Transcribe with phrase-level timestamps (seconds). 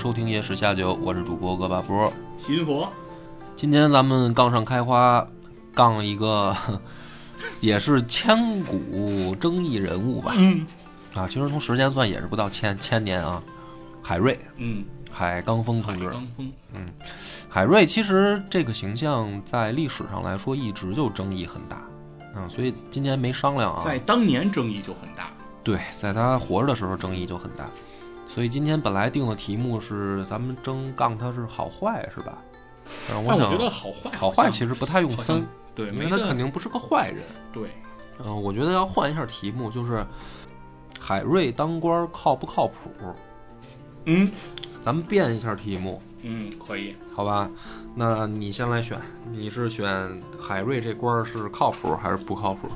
[0.00, 2.10] 收听野史下酒，我是主播恶把波。
[2.38, 2.90] 新佛，
[3.54, 5.28] 今天咱们杠上开花，
[5.74, 6.56] 杠一个
[7.60, 10.32] 也是千古争议人物吧？
[10.34, 10.66] 嗯
[11.14, 13.42] 啊，其实从时间算也是不到千千年啊。
[14.00, 16.86] 海瑞，嗯，海刚峰同志，刚峰，嗯
[17.50, 21.76] 海瑞其实这个形象在历史上来说一直就争议很大，
[22.34, 23.82] 嗯，所以今年没商量啊。
[23.84, 25.28] 在当年争议就很大。
[25.62, 27.68] 对，在他活着的时候争议就很大，
[28.32, 32.38] 所以今天本来定的题目是咱们争杠他是好坏是吧？
[33.08, 37.24] 但是想我觉得好坏好坏其实不太用分，对，因为他肯定不是个坏人。
[37.52, 37.70] 对，
[38.24, 40.04] 嗯、我觉得要换一下题目，就是
[40.98, 42.90] 海瑞当官靠不靠谱？
[44.06, 44.30] 嗯
[44.82, 46.96] 咱们变一下题目，嗯，可以。
[47.14, 47.50] 好吧？
[47.94, 48.98] 那你先来选，
[49.30, 52.68] 你是选海瑞这官儿是靠谱还是不靠谱？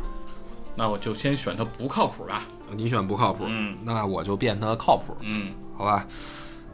[0.77, 2.43] 那我就先选他不靠谱吧。
[2.73, 6.07] 你选不靠谱，嗯那我就变他靠谱，嗯，好吧？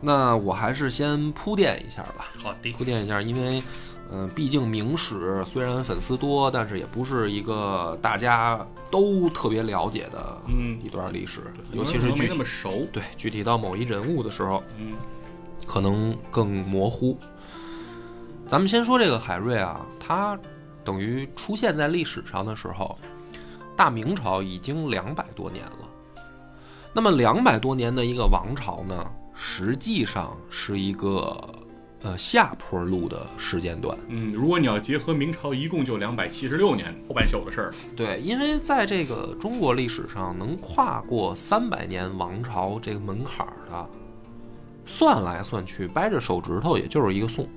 [0.00, 2.72] 那我还是先铺垫一下吧，好的。
[2.72, 3.62] 铺垫一下，因为，
[4.10, 12.88] 嗯、毕竟明史虽然粉丝多，但是也不是一个大家都特别了解的嗯一段历史，很尤其是具体么熟。
[12.92, 14.94] 对具体到某一人物的时候，嗯
[15.66, 17.18] 可能更模糊。
[18.46, 20.36] 咱们先说这个海瑞啊，他
[20.82, 22.98] 等于出现在历史上的时候，
[23.76, 25.88] 大明朝已经两百多年了。
[26.92, 31.36] 那么两百多年的一个王朝呢，实际上是一个
[32.02, 33.96] 呃下坡路的时间段。
[34.08, 43.86] 嗯，如果你要结合明朝一共就两百七十六年后半宿的事儿，对，因为在这个中国历史上，能跨过三百年王朝这个门槛儿的，
[44.84, 47.48] 算来算去，掰着手指头也就是一个宋。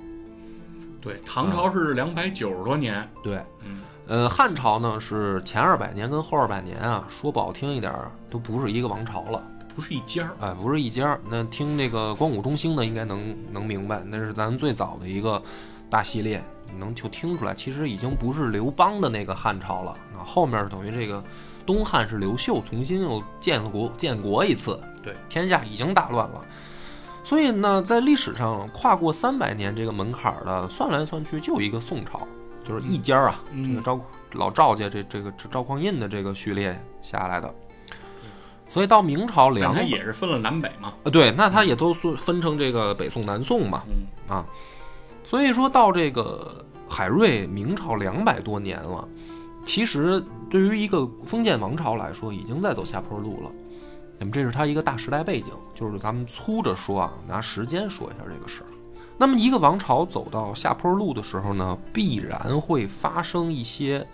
[1.00, 3.06] 对，唐朝是两百九十多年。
[3.22, 9.42] 对，嗯，呃，汉朝呢是前二百年跟后二百年啊，说不好听一点儿，都不是一个王朝了，
[9.74, 10.36] 不是一家儿。
[10.40, 11.20] 哎，不是一家儿。
[11.28, 15.42] 那听这个光武中兴的应该能能明白，那是咱最早的一个
[15.88, 19.96] 大系列，你能就听出来，其实已经不是刘邦的那个汉朝了。
[20.12, 21.24] 那后面等于这个
[21.64, 26.42] 东汉是刘秀重新又建了国建国一次，对，天下已经大乱了。
[27.24, 32.20] 所以呢，在历史上跨过三百年这个门槛儿的，算来算去就一个宋朝，
[32.64, 34.00] 就是一家儿啊，嗯这个赵
[34.32, 37.54] 老赵家这这个这赵匡胤的这个序列下来的。
[38.66, 40.92] 所以到明朝但两他也是分了南北嘛。
[41.04, 44.44] 啊，对，那它也都分分成这个北宋、南宋嘛，嗯啊，
[45.24, 49.06] 所以说到这个海瑞，明朝两百多年了，
[49.64, 50.20] 其实
[50.50, 53.52] 对于一个封建王朝来说，已经在走下坡路了。
[54.18, 58.66] 那么这是它一个大时代背景，就是咱们粗着说啊，拿时间说一下这个事儿。
[59.16, 64.06] 那么一个王朝走到下坡路的时候呢，必然会发生一些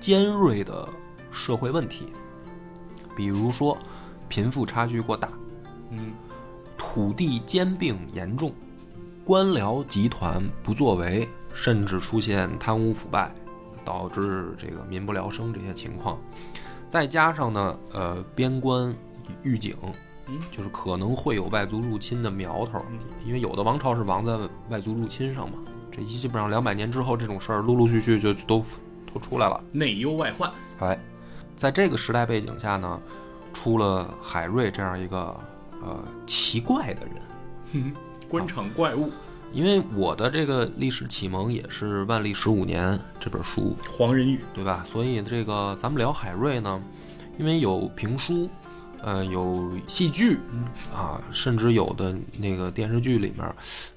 [0.00, 0.88] 尖锐的
[1.30, 2.06] 社会问题，
[3.14, 3.76] 比如说
[4.28, 5.28] 贫富差距过大，
[5.90, 6.12] 嗯
[6.78, 8.52] 土地兼并严重，
[9.24, 13.30] 官僚集团不作为，甚至出现贪污腐败，
[13.84, 16.18] 导致这个民不聊生这些情况。
[16.88, 18.94] 再加上呢，呃，边关
[19.42, 19.76] 预警，
[20.28, 22.82] 嗯就是可能会有外族入侵的苗头，
[23.24, 24.36] 因为有的王朝是亡在
[24.68, 25.58] 外族入侵上嘛。
[25.90, 28.62] 这基本上两百年之后，这种事儿陆陆续续就都
[29.12, 29.62] 都出来了。
[29.72, 30.50] 内忧外患。
[30.80, 30.98] 哎，
[31.56, 33.00] 在这个时代背景下呢，
[33.54, 35.34] 出了海瑞这样一个
[35.82, 37.14] 呃奇怪的人。
[37.72, 37.92] 哼，
[38.28, 39.10] 官场怪物，
[39.52, 44.40] 因为我的这个历史启蒙也是《万历十五年》这本书，黄仁宇。
[44.52, 44.84] 对吧？
[44.86, 46.82] 所以这个咱们聊海瑞呢，
[47.38, 48.50] 因为有评书，
[49.02, 50.38] 呃，有戏剧，
[50.92, 53.54] 啊，甚至有的那个电视剧里面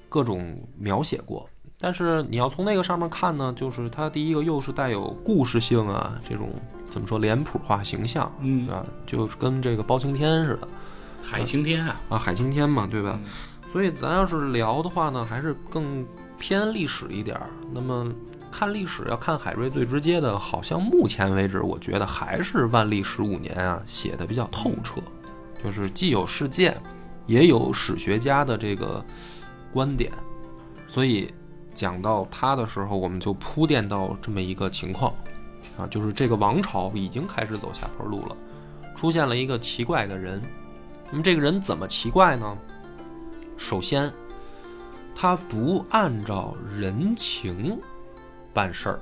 [0.08, 1.48] 各种描写过。
[1.78, 6.50] 但是你要从那个上面看呢，就是它第一个又是带有故事性啊，这种
[6.90, 8.84] 怎么说脸谱化形象，嗯啊？
[9.06, 10.68] 就是跟这个包青天似的
[11.22, 12.00] 海青天啊。
[12.10, 13.18] 啊，海青天嘛，对吧？
[13.24, 13.30] 嗯
[13.72, 16.04] 所以咱要是聊的话呢，还是更
[16.40, 17.46] 偏历史一点儿。
[17.72, 18.12] 那么
[18.50, 25.00] 看历史要看海瑞最直接的，好像目前为止，我觉得还是万历十五年啊写的比较透彻，
[25.62, 26.76] 就是既有事件，
[27.26, 29.04] 也有史学家的这个
[29.72, 30.12] 观点，
[30.88, 31.32] 所以
[31.72, 35.14] 讲到他的时候，我们就铺垫到这么一个情况
[35.78, 38.36] 啊，就是这个王朝已经开始走下坡路了，
[38.96, 40.42] 出现了一个奇怪的人。
[41.10, 42.58] 那么这个人怎么奇怪呢？
[43.56, 44.12] 首先，
[45.14, 47.78] 他不按照人情
[48.52, 49.00] 办事儿。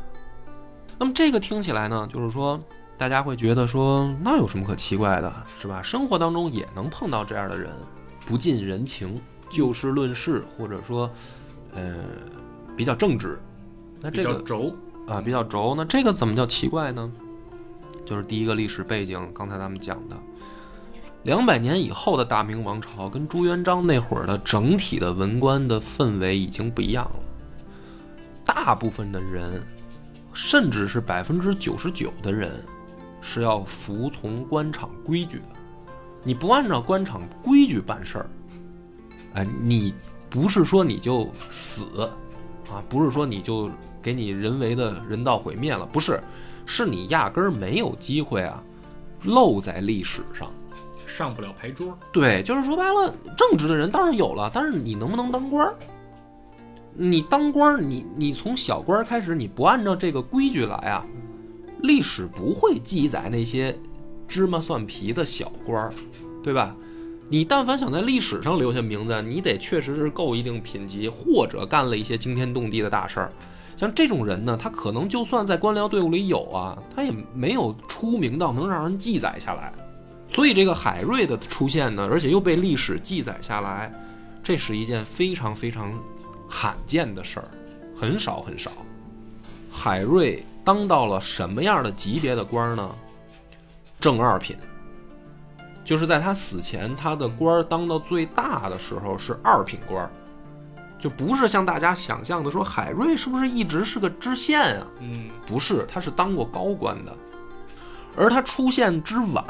[0.98, 2.60] 那么这个听起来呢，就是说
[2.96, 5.82] 大家会觉得说，那有什么可奇怪的，是吧？
[5.82, 7.70] 生活当中也能碰到这样的人，
[8.26, 11.08] 不近人情，就事论事，或者说，
[11.74, 11.98] 呃，
[12.76, 13.38] 比较正直。
[14.00, 14.74] 那这个轴，
[15.06, 15.74] 啊，比较轴。
[15.76, 17.10] 那这个怎么叫奇怪呢？
[18.04, 20.16] 就是第一个历史背景，刚才咱们讲的，
[21.22, 27.20] 两百年以后的大明王朝跟朱元璋那会儿的整体的文官的氛围已经不一样了。
[28.68, 29.66] 大部分的人，
[30.34, 32.62] 甚至是百分之九十九的人，
[33.22, 35.56] 是要服从官场规矩的。
[36.22, 38.30] 你不按照官场规矩办事儿，
[39.32, 39.94] 哎，你
[40.28, 42.12] 不是说你就死，
[42.70, 43.70] 啊，不是说你就
[44.02, 46.22] 给你人为的人道毁灭了，不是，
[46.66, 48.62] 是你压根儿没有机会啊，
[49.22, 50.46] 露在历史上。
[51.06, 51.98] 上不了牌桌。
[52.12, 55.74] 对，就是说白了，正直的人当然有了，但是你能不能当官儿？
[57.00, 61.06] 你当官，你你从小官开始，你不按照这个规矩来啊，
[61.82, 63.78] 历史不会记载那些
[64.26, 65.92] 芝麻蒜皮的小官，
[66.42, 66.74] 对吧？
[67.30, 73.32] 你但凡想在历史上留下名字，你得确实是够一定品级，或者干了一些惊天动地的大事儿。
[73.76, 79.72] 像这种人呢，他可能就算在官僚队伍里有啊，他也没有出名到能让人记载下来。
[80.26, 83.92] 所以这个海瑞的出现呢，而且又被历史记载下来，
[84.42, 85.92] 这是一件非常非常
[86.48, 87.48] 罕见的事儿，
[87.94, 88.70] 很少很少。
[89.70, 92.90] 海瑞当到了什么样的级别的官儿呢？
[94.00, 94.56] 正二品，
[95.84, 100.10] 就是在他死前，他的官儿当到最大的时候是二品官儿，
[100.98, 104.86] 就不是像大家想象的说海瑞是不是一直是个知县啊？
[105.00, 107.16] 嗯，不是，他是当过高官的，
[108.16, 109.44] 而他出现之晚，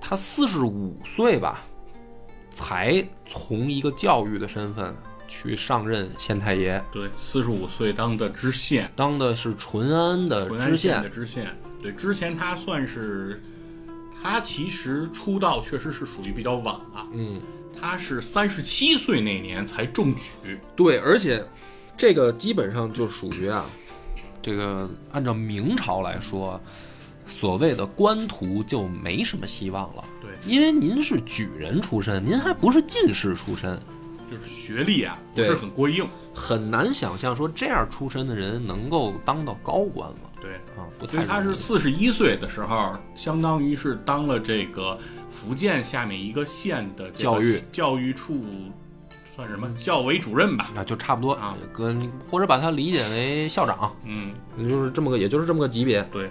[0.00, 1.60] 他四十五岁吧，
[2.50, 4.94] 才从一个教育的身份
[5.30, 11.08] 去上任县太爷，对，四十五岁当的知县，当的是淳安的知淳安县的。
[11.08, 11.56] 知县。
[11.80, 13.40] 对，之前他算是，
[14.20, 17.06] 他其实出道确实是属于比较晚了。
[17.14, 17.40] 嗯，
[17.80, 20.58] 他是三十七岁那年才中举。
[20.76, 21.42] 对，而且
[21.96, 23.64] 这个基本上就属于啊，
[24.42, 26.60] 这个按照明朝来说，
[27.26, 30.04] 所谓的官途就没什么希望了。
[30.20, 33.80] 对，因为您是举人出身，您还不是进士出身，
[34.30, 35.46] 就是学历啊，不对。
[35.46, 36.06] 是很过硬。
[36.32, 41.54] 很难想象说这样出身的人能够当到高官了对，啊，不所以他太容易。
[41.54, 44.98] 是四十一岁的时候，相当于是当了这个
[45.28, 47.60] 福建下面一个县的个教育。
[47.72, 48.40] 教育处，
[49.34, 49.70] 算什么？
[49.74, 50.70] 教委主任吧？
[50.76, 51.54] 啊，就差不多啊。
[51.72, 56.02] 跟或者把他理解为校长，嗯，就是这么个，也就是这么个级别。
[56.10, 56.30] 对，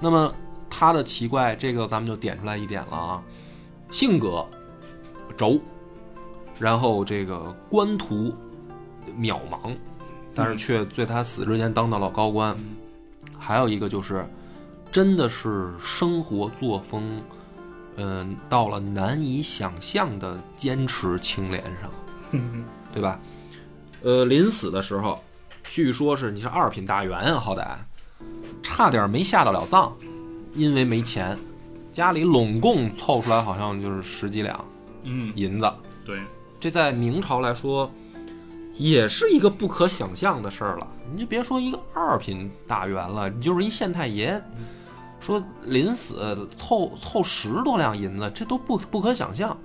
[0.00, 0.32] 那么
[0.70, 3.22] 他的奇怪，这个咱们就点出来一点了啊，
[3.90, 4.48] 性格
[5.36, 5.60] 轴，
[6.58, 8.34] 然后这个官途
[9.16, 9.76] 渺茫，
[10.34, 12.56] 但是却在他死之前当到了高官。
[13.38, 14.26] 还有一个就是，
[14.90, 17.02] 真的是生活作风，
[17.96, 22.42] 嗯、到了难以想象的坚持清廉上，
[22.92, 23.18] 对吧？
[24.02, 25.22] 呃，临死的时候，
[25.64, 27.64] 据说是你是二品大员啊，好歹
[28.62, 29.92] 差点没下得了葬，
[30.54, 31.38] 因为没钱，
[31.90, 34.64] 家里拢共凑出来好像就是十几两
[35.04, 35.72] 嗯，银子，
[36.04, 36.20] 对，
[36.60, 37.90] 这在明朝来说，
[38.74, 40.86] 也是一个不可想象的事儿了。
[41.12, 44.42] 你就别说一个二品大员了，你就是一县太爷，
[45.20, 49.56] 说临死凑凑十多两银子，这都不不可想象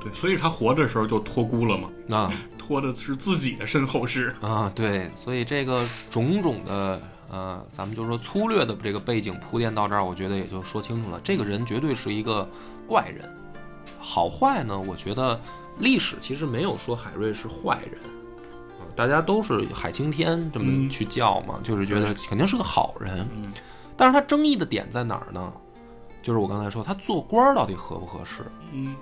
[0.00, 4.34] 对，所以他活着的时候就托孤了嘛，啊托的是自己的身后事。
[4.42, 4.70] 啊！
[4.74, 11.18] 对，所以这个种种的呃，咱们就说粗略的这个背景铺垫到这儿，我觉得也就说清楚了。
[11.24, 12.46] 这个人绝对是一个
[12.86, 13.26] 怪人，
[13.98, 14.78] 好坏呢？
[14.78, 15.40] 我觉得
[15.78, 18.00] 历史其实没有说海瑞是坏人。
[18.78, 23.28] 啊，大家都是海青天这么嗯去叫嘛，就是觉得肯定是个好人。
[23.34, 23.52] 嗯，
[23.96, 25.52] 但是他争议的点在哪儿呢？
[26.22, 28.42] 就是我刚才说，他做官到底合不合适？
[28.72, 28.94] 嗯，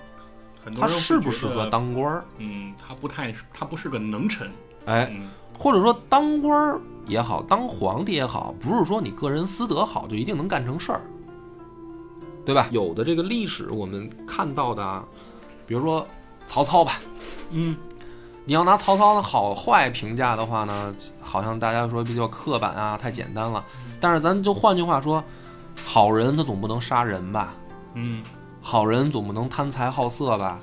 [0.62, 1.68] 很多他适不适合？
[1.70, 2.22] 当官？
[2.38, 4.48] 嗯，他不太，他不是个能臣。
[4.84, 5.28] 哎，嗯，
[5.58, 11.00] 或者说当官儿也好，当皇帝也好，不是说你个人私德好就一定能干成事儿，
[12.44, 12.68] 对吧？
[12.70, 15.04] 有的这个历史我们看到的啊，
[15.66, 16.06] 比如说
[16.46, 17.00] 曹操吧，
[17.50, 17.76] 嗯，
[18.44, 23.64] 你要拿曹操的好坏评价的话呢，好像大家说比较刻板啊，太简单了。
[24.00, 25.22] 但是咱就换句话说，
[25.84, 27.54] 好人他总不能杀人吧？
[27.94, 28.22] 嗯，
[28.60, 30.58] 好人总不能贪财好色吧？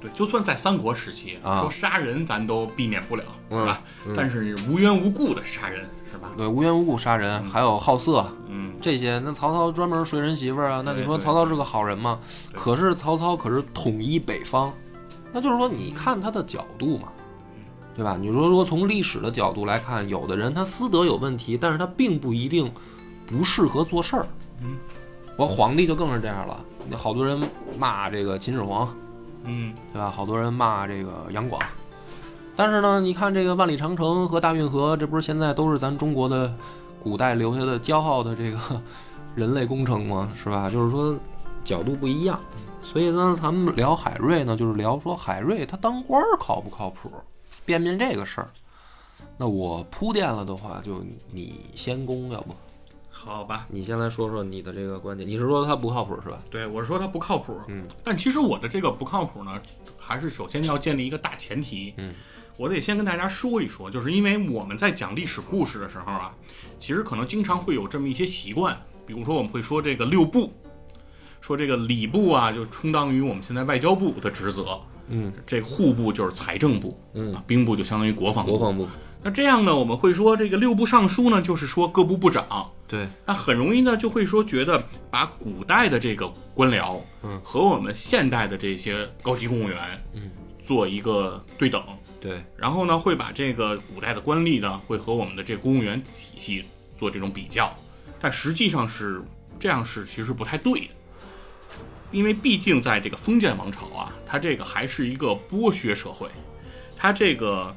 [0.00, 3.80] 对，就算在三国时期，啊说杀人咱都避免不了，嗯是吧？
[4.06, 6.30] 嗯但是无缘无故的杀人，是吧？
[6.38, 12.18] 对，无缘无故杀人，还有好色，嗯，这些，那曹操专门睡人媳妇儿啊，那你说曹操是个好人吗？
[12.54, 14.72] 可是曹操可是统一北方，
[15.32, 17.08] 那就是说你看他的角度嘛。
[17.92, 18.16] 对吧？
[18.18, 22.70] 你说如果从历史的角度来看，有的人他私德有问题，但是他并不一定
[23.26, 24.26] 不适合做事儿。
[24.62, 24.78] 嗯，
[25.36, 26.64] 我皇帝就更是这样了，
[26.96, 27.38] 好多人
[27.78, 28.88] 骂这个秦始皇，
[29.44, 30.08] 嗯对吧？
[30.08, 31.60] 好多人骂这个杨广，
[32.56, 36.54] 但是呢，你看这个万里长城和大运河，这不是现在都是咱中国的
[37.02, 38.58] 古代留下的骄傲的这个
[39.34, 40.26] 人类工程吗？
[40.42, 40.70] 是吧？
[40.70, 41.14] 就是说
[41.64, 42.40] 角度不一样，
[42.82, 47.10] 所以呢，咱们聊海瑞呢，就是聊说海瑞他当官儿靠不靠谱，
[47.64, 48.48] 辩辩这个事儿。
[49.36, 52.54] 那我铺垫了的话，就你先攻，要不
[53.10, 55.28] 好吧，你先来说说你的这个观点？
[55.28, 56.40] 你是说他不靠谱是吧？
[56.50, 57.54] 对我是说他不靠谱。
[57.68, 59.60] 嗯，但其实我的这个不靠谱呢，
[59.98, 61.92] 还是首先要建立一个大前提。
[61.98, 62.14] 嗯，
[62.56, 66.34] 我得先跟大家说一说，就是因为我们在讲历史故事的时候啊，
[66.78, 68.74] 其实可能经常会有这么一些习惯，
[69.06, 70.50] 比如说我们会说这个六部，
[71.40, 74.80] 说这个礼部啊，就充当于我们现在外交部的职责。
[75.08, 77.34] 嗯，这个户部就是财政部，嗯。
[77.34, 78.52] 啊，兵部就相当于国防部。
[78.52, 78.86] 国防部。
[79.22, 82.70] 那这样呢，我们会说这个六部尚书呢，就是说各部部长。
[82.88, 89.78] 对，那很容易呢，就会说觉得把古代的这个官僚，嗯，和我们现代的这些高级公务员，
[90.14, 90.30] 嗯，
[90.64, 91.82] 做一个对等，
[92.20, 96.64] 对，然后呢，会把这个古代的官吏呢，会和我们的这个公务员体系
[96.96, 97.72] 做这种比较，
[98.18, 99.22] 但实际上是
[99.58, 100.88] 这样是其实不太对的，
[102.12, 106.28] 因为毕竟在这个封建王朝啊，它这个还是一个剥削社会，
[106.96, 107.76] 它这个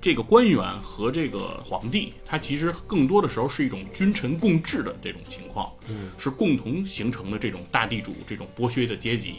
[0.00, 9.36] 这个官员和这个皇帝，它其实更多的时候是一种君臣共治的这种情况，嗯，是共同形成的这种大地主这种剥削的阶级，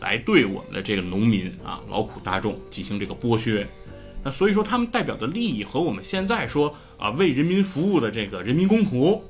[0.00, 3.66] 来对我们的这个农民啊劳苦大众进行这个剥削。
[4.24, 9.20] 那所以说，他们代表的利益和我们现在说啊为人民服务的这个人民公仆，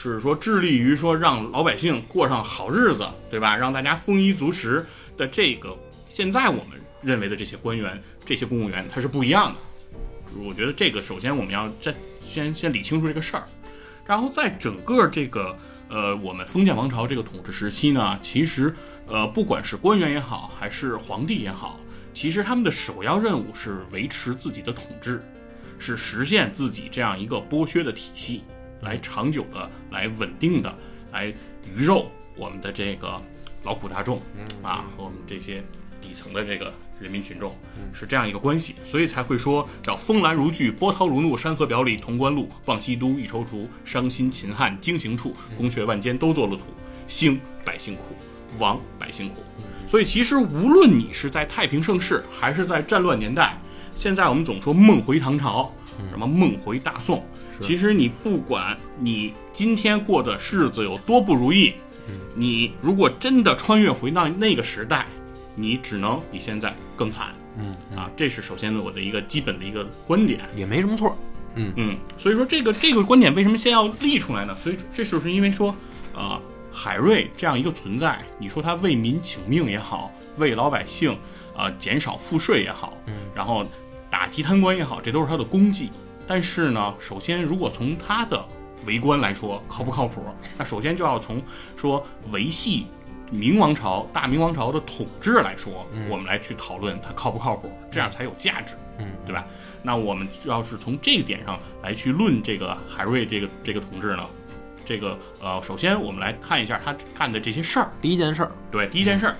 [0.00, 3.56] 是说致力于说让老百姓过上好日子，对吧？
[3.56, 4.86] 让大家丰衣足食
[5.16, 5.76] 的这个，
[6.06, 9.58] 现在我们认为的这些官员、这些公务员，他是不一样的。
[10.40, 13.42] 我觉得这个首先我们要先先先理清楚这个事儿，
[14.06, 18.72] 然后在整个这个呃我们封建王朝这个统治时期呢，其实
[19.08, 21.80] 呃不管是官员也好，还是皇帝也好，
[22.14, 25.20] 其实他们的首要任务是维持自己的统治，
[25.76, 28.44] 是实现自己这样一个剥削的体系，
[28.82, 30.74] 来长久的、来稳定的、
[31.12, 31.26] 来
[31.74, 33.20] 鱼肉我们的这个
[33.64, 34.20] 劳苦大众
[34.62, 35.62] 啊和我们这些
[36.00, 37.54] 底层的这个人民群众，
[37.92, 46.64] 是这样一个关系，所以才会说叫风兰如炬，波涛如怒，山河表里潼关路，望西都，一踌躇，伤心秦汉经行处，宫阙万间都做了土，
[47.06, 48.14] 兴百姓苦，
[48.58, 49.36] 亡百姓苦。
[49.88, 53.58] 所以其实无论你是在太平盛世，还是在战乱年代，
[53.96, 55.72] 现在我们总说梦回唐朝，
[56.10, 57.24] 什么梦回大宋，
[57.60, 61.74] 其实你不管你今天过的日子有多不如意，
[62.34, 65.06] 你如果真的穿越回到那个时代，
[65.54, 67.28] 你只能比现在更惨。
[67.60, 70.40] 嗯啊，这是首先的我的一个基本的一个观点。
[70.56, 71.18] 也没什么错。
[71.56, 74.56] 嗯嗯，所以说这个这个观点为什么先要立出来呢？
[74.62, 75.74] 所以这就是因为说，
[76.14, 76.40] 呃，
[76.72, 81.18] 海瑞这样一个存在，你说他为民请命也好，为老百姓
[81.56, 83.66] 呃减少赋税也好，嗯，然后
[84.08, 85.90] 打击贪官也好，这都是他的功绩。
[86.28, 88.44] 但是呢，首先如果从他的
[88.86, 90.22] 为官来说靠不靠谱，
[90.56, 91.42] 那首先就要从
[91.76, 92.86] 说维系
[93.30, 99.44] 明王朝、大明王朝的统治来说，我们来去讨论它靠不靠谱，这样才有价值，嗯，对吧？
[99.82, 104.24] 那我们要是从这个点上来去论这个海瑞这个这个统治呢，
[104.84, 107.90] 这个呃，首先我们来看一下他干的这些事儿。
[108.00, 109.36] 第一件事儿，对，第一件事儿，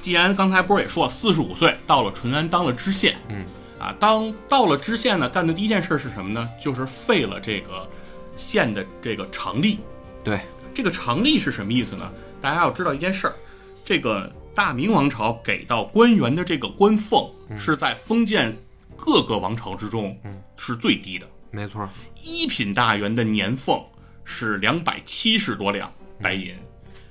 [0.00, 3.44] 既然刚才波儿也说了，四十五岁到了淳安当了知县，嗯，
[3.80, 6.48] 啊，当到了知县呢，干的第一件事儿是什么呢？
[6.60, 7.88] 就是废了这个
[8.36, 9.80] 县的这个常例。
[10.22, 10.38] 对，
[10.74, 12.12] 这个常例是什么意思呢？
[12.42, 13.34] 大家要知道一件事儿，
[13.82, 18.54] 这个大明王朝给到官员的这个官俸是在封建
[18.96, 20.14] 各个王朝之中
[20.58, 21.26] 是最低的。
[21.50, 21.88] 没错。
[22.22, 23.82] 一品大员的年俸
[24.24, 26.54] 是两百七十多两白银，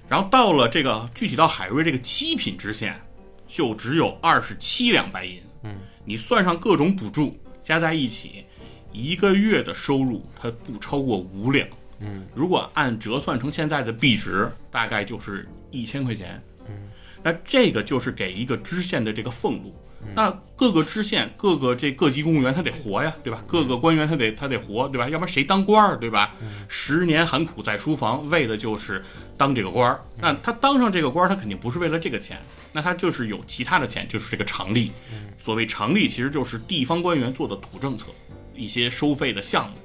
[0.08, 3.02] 然后到了这个具体到海瑞这个七品知县，
[3.48, 5.42] 就只有二十七两白银。
[5.64, 5.76] 嗯，
[6.10, 8.44] 你算上各种补助加在一起，
[8.92, 11.68] 一个月的收入它不超过五两。
[12.00, 16.42] 嗯，如果按折算成现在的币值，大概就是一千块钱。
[16.68, 16.90] 嗯，
[17.22, 19.72] 那这个就是给一个知县的这个俸禄。
[20.16, 23.44] 那各个知县、各个这各级公务员他得活呀，对吧？
[23.48, 25.08] 各个官员他得他得活，对吧？
[25.10, 26.34] 要不然谁当官儿，对吧？
[26.68, 29.04] 十年寒苦在书房，为的就是
[29.38, 30.00] 当这个官儿。
[30.18, 32.40] 那他当上这个官儿，他肯定不是为了这个钱，
[32.72, 34.92] 那他就是有其他的钱，就是这个常例。
[35.38, 38.08] 所谓常例，其实就是地方官员做的土政策，
[38.56, 39.76] 一些收费的项目。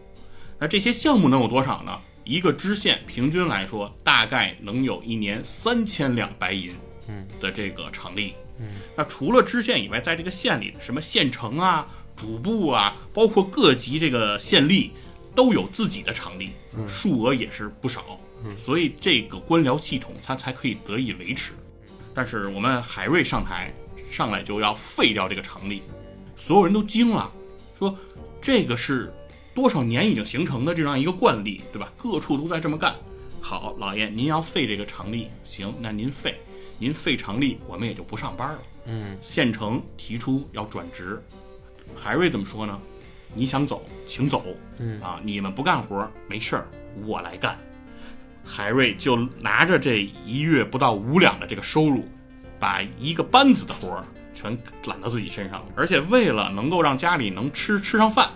[0.59, 1.99] 那这些项目能有多少呢？
[2.25, 6.73] 一个知县平均来说，大概能有一年三千两白银，
[7.39, 8.35] 的这个常例。
[8.59, 14.91] 嗯，那除了知县以外，在这个县里，什么县城啊、主簿啊，包括各级这个县吏
[15.35, 16.51] 都有自己的场吏，
[16.89, 18.21] 数额也是不少，
[18.63, 21.53] 所以这个官僚系统它才可以得以维持。
[22.15, 23.75] 但是我们海瑞上台，
[24.11, 25.83] 上来就要废掉这个常例，
[26.37, 27.33] 所有人都惊了，
[27.79, 27.99] 说
[28.41, 29.13] 这个是
[29.53, 31.93] 多少年已经形成的这样一个惯例，对吧？
[31.97, 32.95] 各处都在这么干。
[33.41, 36.41] 好，老爷，您要废这个常例，行，那您废，
[36.85, 38.59] 您费常力，我们也就不上班了。
[38.85, 41.19] 嗯，县城提出要转职，
[41.97, 42.79] 海瑞怎么说呢？
[43.33, 44.45] 你想走，请走。
[44.77, 46.67] 嗯啊，你们不干活没事儿，
[47.07, 47.57] 我来干。
[48.45, 52.07] 海瑞就拿着这一月不到五两的这个收入，
[52.61, 58.29] 把一个班子的活儿全揽到自己身上了，而且为了能够让家里能吃吃上饭，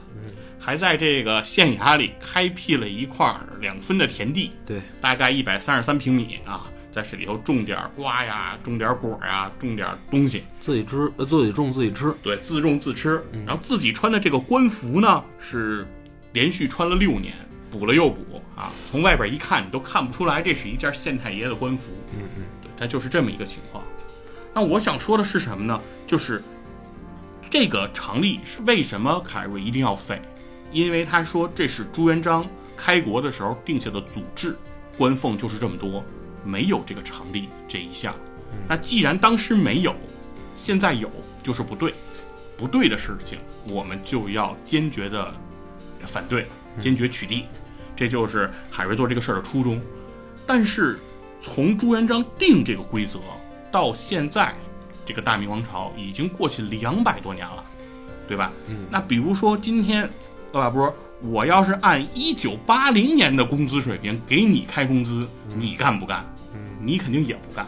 [0.58, 12.14] 还在这个县衙里开辟了一块两分的田地，对，大概一百三十三平米啊，在水里头种点瓜呀，种点果呀，种点东西，自己吃，呃自己种自己吃。
[12.22, 13.22] 对，自种自吃。
[13.46, 15.86] 然后自己穿的这个官服呢，是
[16.32, 17.34] 连续穿了六年，
[17.70, 21.92] 补了又补啊，从外边一看你都看不出来这是一件县太爷的官服。
[22.14, 23.84] 嗯嗯，对，它就是这么一个情况。
[24.54, 25.80] 那我想说的是什么呢？
[26.06, 26.42] 就是
[27.50, 30.20] 这个常例是为什么凯瑞一定要废？
[30.72, 34.56] 因为他说这是朱元璋开国的时候定下的祖制，
[34.96, 36.04] 官俸就是这么多，
[36.44, 38.14] 没有这个常例这一项。
[38.66, 39.94] 那既然当时没有，
[40.56, 41.10] 现在有，
[41.42, 41.92] 就是不对，
[42.56, 43.38] 不对的事情，
[43.70, 45.34] 我们就要坚决的
[46.06, 46.46] 反对，
[46.80, 47.44] 坚决取缔。
[47.94, 49.80] 这就是海瑞做这个事儿的初衷。
[50.46, 50.98] 但是
[51.40, 53.18] 从朱元璋定这个规则
[53.70, 54.54] 到现在，
[55.04, 57.64] 这个大明王朝已经过去两百多年了，
[58.26, 58.50] 对吧？
[58.66, 60.08] 嗯那比如说今天，
[60.52, 66.24] 鄂瓦波，我要是按一九八零年的工资水平给你开工资，你干不干？
[66.80, 67.66] 你肯定也不干，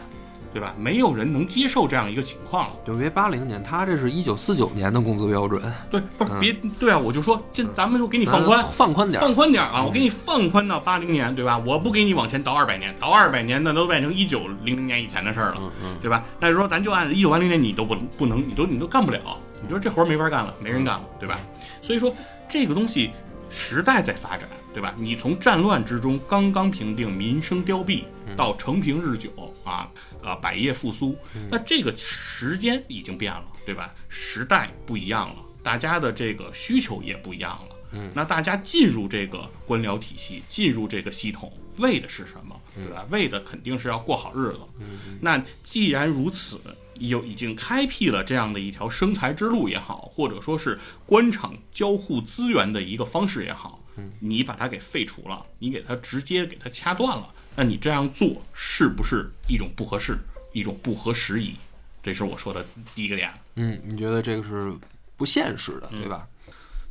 [0.52, 0.72] 对吧？
[0.78, 2.74] 没有人能接受这样一个情况了。
[2.86, 9.26] 就别八零年，他这是一九四九年的工资标准，对，不是别对啊，我就说，这咱们就给你放宽，放宽点儿。
[9.26, 9.82] 放宽点儿啊！
[9.82, 11.60] 我给你放宽到八零年，对吧？
[11.66, 16.24] 我不给你往前倒二百年，倒二百年那都变成一九零零年以前的事儿了，嗯嗯，对吧？
[16.38, 19.20] 但是说咱就按一九八零年，你都不不能，你都你都干不了，
[19.60, 21.36] 你说这活儿没法干了，没人干了，对吧？
[21.82, 22.14] 所以说
[22.48, 23.10] 这个东西
[23.50, 24.94] 时代在发展，对吧？
[24.96, 28.04] 你从战乱之中刚刚平定，民生凋敝，
[28.36, 29.30] 到承平日久
[29.64, 29.90] 啊
[30.22, 31.16] 啊百业复苏，
[31.50, 33.92] 那这个时间已经变了，对吧？
[34.08, 37.76] 时代不一样了，大家的这个需求也不一样了。
[37.92, 42.54] 嗯，那大家进入这个官僚体系，进入这个系统，为的是什么？
[42.76, 43.04] 对吧？
[43.10, 44.60] 为的肯定是要过好日子。
[44.78, 46.60] 嗯，那既然如此，
[47.08, 53.80] 有已经开辟了这样的一条生财之路也好，或者说是官场交互资源的一个方式也好，
[54.20, 60.18] 你把它给废除了，你给它直接给它掐断了，那你这样做是不是一种不合适，
[60.52, 61.56] 一种不合时宜？
[62.02, 63.30] 这是我说的第一个点。
[63.56, 64.72] 嗯，你觉得这个是
[65.16, 66.26] 不现实的，对吧？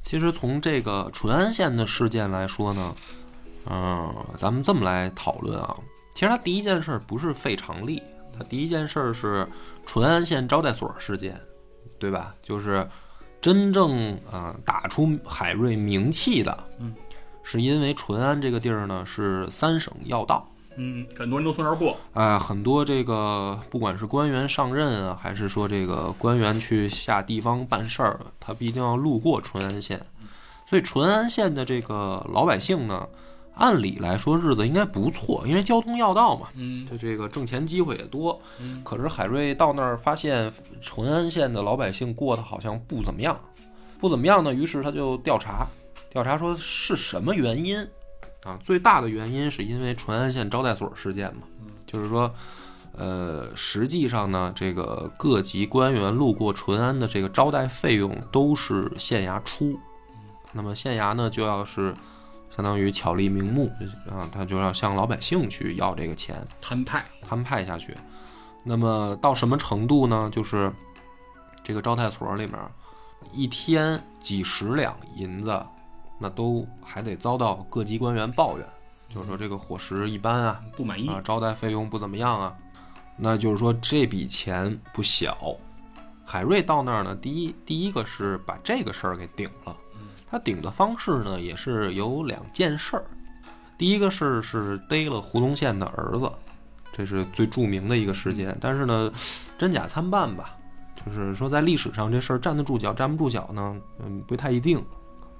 [0.01, 2.95] 其实从这个淳安县的事件来说呢，
[3.65, 5.75] 嗯、咱们这么来讨论啊。
[6.15, 9.47] 其实他第一件事儿不是废常例，他第一件事儿是
[9.85, 11.39] 淳安县招待所事件，
[11.97, 12.33] 对吧？
[12.41, 12.87] 就是
[13.41, 16.93] 真正啊、打出海瑞名气的，嗯，
[17.43, 21.97] 是因为淳安这个地儿呢是三省要道，嗯，很多人都从这儿过。
[22.13, 30.05] 啊、很多这个不管是官员上任啊，还是说这个官员去下地方办事儿，他毕竟要路过淳安县，
[30.69, 33.07] 所以淳安县的这个老百姓呢，
[33.59, 36.87] 按理来说日子应该不错，因为交通要道嘛，嗯。
[36.87, 38.41] 就这个挣钱机会也多。
[38.59, 38.81] 嗯。
[38.83, 43.39] 可是海瑞到那儿发现淳安县的老百姓过得好像不怎么样，
[43.99, 45.67] 不怎么样呢，于是他就调查，
[46.09, 47.77] 调查说是什么原因？
[48.43, 48.57] 啊？
[48.63, 51.41] 最大的原因是因为淳安县招待所事件嘛，
[51.85, 52.33] 就是说，
[52.93, 59.77] 呃，实际上呢，这个各级官员路过淳安的这个招待费用都是县衙出，
[60.53, 61.93] 那么县衙呢就要是
[62.59, 63.71] 相当于巧立名目
[64.11, 66.45] 啊，他就要向老百姓去要这个钱。
[66.59, 67.95] 摊派，摊派下去。
[68.65, 70.29] 那么到什么程度呢？
[70.29, 70.69] 就是
[71.63, 72.59] 这个招待所里面，
[73.31, 75.65] 一天几十两银子，
[76.19, 78.67] 那都还得遭到各级官员抱怨，
[79.07, 82.53] 就是说这个伙食一般啊，不满意啊，招待费用不怎么样啊。
[83.15, 85.55] 那就是说这笔钱不小。
[86.25, 89.73] 海瑞到那儿呢，第一第一个是把这个事儿给顶了。
[90.27, 93.03] 他顶的方式呢，也是有两件事儿。
[93.77, 96.31] 第一个事儿是逮了胡宗宪的儿子，
[96.91, 98.57] 这是最著名的一个事件。
[98.59, 99.11] 但是呢，
[99.57, 100.57] 真假参半吧，
[101.05, 104.77] 就是说在历史上这事儿站得住脚站不住脚呢，嗯，不太一定。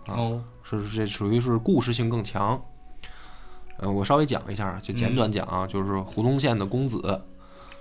[0.08, 2.60] 啊哦，是这属于是故事性更强。
[3.78, 7.22] 呃，我稍微讲一下，就简短讲啊，就是胡宗宪的公子，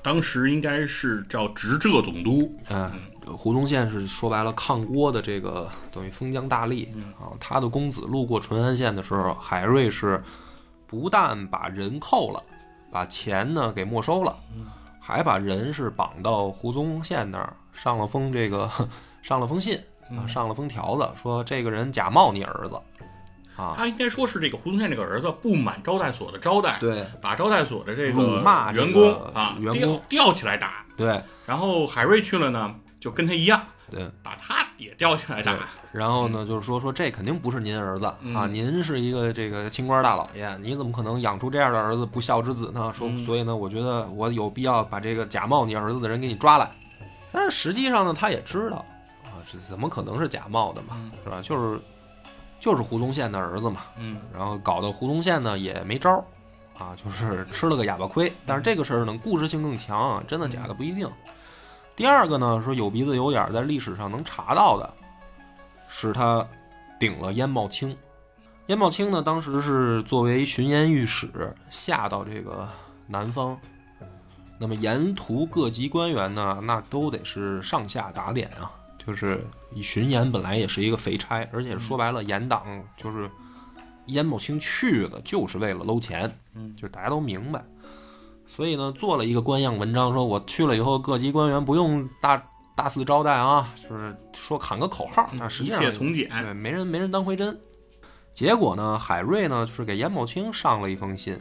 [0.03, 2.93] 当时应该是叫直浙总督，啊、
[3.37, 6.89] 胡宗宪是说白了抗倭的这个等于封疆大吏
[7.19, 10.23] 啊，他的公子路过淳安县的时候，海瑞是
[10.87, 12.43] 不但把人扣了，
[12.91, 14.37] 把钱呢给没收了，
[15.01, 18.71] 还把人是绑到胡宗宪那儿上了封这个
[19.23, 19.79] 上了封信
[20.11, 22.81] 啊，上了封条子，说这个人假冒你儿子
[23.57, 34.11] 啊，他应该说是这个胡宗宪这个儿子不满招待所的招待，对把招待所的这辱个骂员工啊员工吊吊起来打，对然后海瑞去了呢，就跟他一样，对。
[34.23, 42.93] 把他也吊起来对打。，然后呢，就是说说这肯定不是您儿子啊，嗯您是一个这个清官大老爷，你怎么可能养出这样的儿子不孝之子呢？
[42.95, 46.71] 说，嗯所以呢，我觉得我有必要把这个假冒你儿子的人给你抓来。
[47.31, 48.85] 但是实际上呢，他也知道
[49.25, 51.41] 啊，这怎么可能是假冒的嘛，嗯是吧？
[51.43, 51.81] 就是
[52.59, 56.25] 就是胡宗宪的儿子嘛，嗯然后搞得胡宗宪呢也没招儿
[56.79, 58.33] 啊，就是吃了个哑巴亏。
[58.47, 61.09] 但是这个事儿呢，故事性更强啊，真的假的不一定。
[61.99, 64.95] 第二个呢，说有鼻子有眼儿，在历史上能查到的，
[65.89, 66.47] 是他
[66.97, 67.97] 顶了燕茂卿。
[68.69, 72.69] 燕茂卿呢，当时是作为巡盐御史下到这个
[73.09, 73.59] 南方，
[74.61, 78.71] 那么沿途各级官员呢，那都得是上下打点啊。
[79.05, 82.65] 就是以巡盐本来也是一个肥差，而且说白了，严党
[82.97, 83.29] 就是
[84.07, 87.61] 燕茂卿去的就是为了搂钱，嗯就是大家都明白。
[88.49, 92.43] 所以呢，做了一个官样文章，说我去了以后，各级官员不用大
[92.75, 97.59] 大肆招待啊，就是说喊个口号，那实际上一切从简对，没人没人当回真。
[98.33, 101.41] 结果呢，海瑞呢就是给严茂卿上了一封信，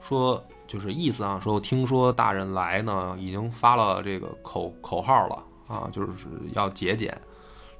[0.00, 6.10] 说就是意思啊，说我听说大人来呢，已经发了这个口口号了啊，就是
[6.52, 7.16] 要节俭。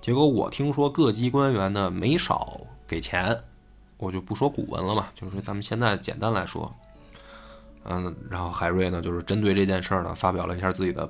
[0.00, 3.38] 结果我听说各级官员呢没少给钱，
[3.96, 6.70] 我就不说古文了嘛，就是说咱们现在简单来说，
[7.84, 11.08] 嗯，然后海瑞呢就是针对这件事儿呢发表了一下自己的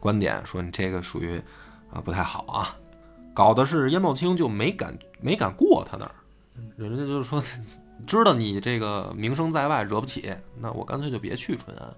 [0.00, 1.40] 观点，说你这个属于
[1.92, 2.76] 啊不太好啊，
[3.32, 6.14] 搞的是燕茂卿就没敢没敢过他那儿，
[6.76, 7.42] 人家就是说
[8.06, 11.88] 知道你这个名声在外惹不起，那我干脆就别去淳安。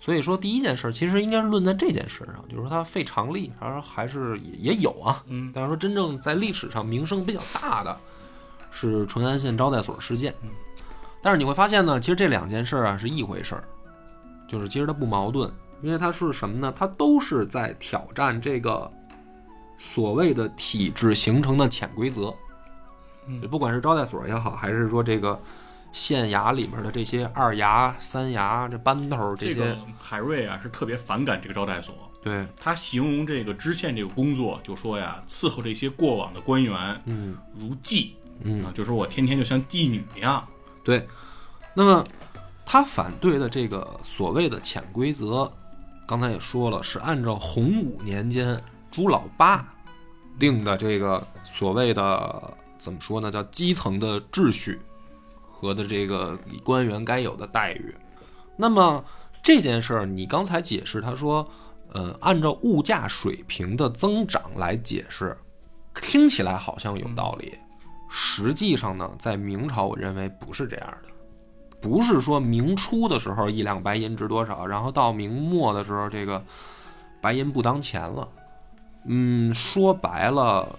[0.00, 5.50] 所以说第一件事其实应该是论在这件事上，就是说他费常力，而还是也也有啊，嗯。
[5.54, 7.98] 但是说真正在历史上名声比较大的
[8.70, 10.34] 是淳安县招待所事件。
[11.24, 13.64] 但是你会发现呢，其实这两件事啊是一回事儿，
[14.46, 16.70] 就是其实它不矛盾，因为它是什么呢？
[16.76, 18.92] 它都是在挑战这个
[19.78, 22.32] 所谓的体制形成的潜规则。
[23.26, 25.40] 嗯不管是招待所也好，还是说这个
[25.92, 38.10] 县衙里面的这些二衙、三衙这班头这些，这个海瑞啊是特别反感这个招待所，对，他形容这个知县这个工作，就说呀，伺候这些过往的官员嗯如妓
[38.40, 40.46] 嗯啊，就说我天天就像妓女一样。
[40.84, 41.08] 对。
[41.74, 42.04] 那么
[42.64, 45.50] 他反对的这个所谓的潜规则，
[46.06, 49.66] 刚才也说了，是按照洪武年间朱老八
[50.38, 54.80] 定的这个所谓的怎么说呢，叫基层的秩序
[55.50, 57.94] 和的这个官员该有的待遇。
[58.56, 59.04] 那么
[59.42, 61.46] 这件事儿，你刚才解释，他说，
[61.92, 65.36] 呃，按照物价水平的增长来解释，
[66.00, 67.58] 听起来好像有道理。
[68.16, 71.08] 实际上呢，在明朝，我认为不是这样的，
[71.80, 76.40] 不是说明初的时候一两白银值多少，然后到明末的时候这个
[77.20, 78.28] 白银不当钱了。
[79.06, 80.78] 嗯，说白了，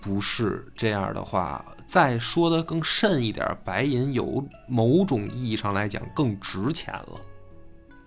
[0.00, 7.20] 不是这样的话，再说的更甚一点，白银有某种意义上来讲更值钱了。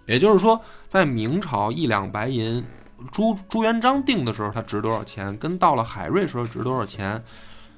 [0.08, 2.66] 也就是说，在明朝一两白银，
[3.12, 7.24] 朱朱元璋定的时候它值多少钱，跟到了海瑞时候值多少钱，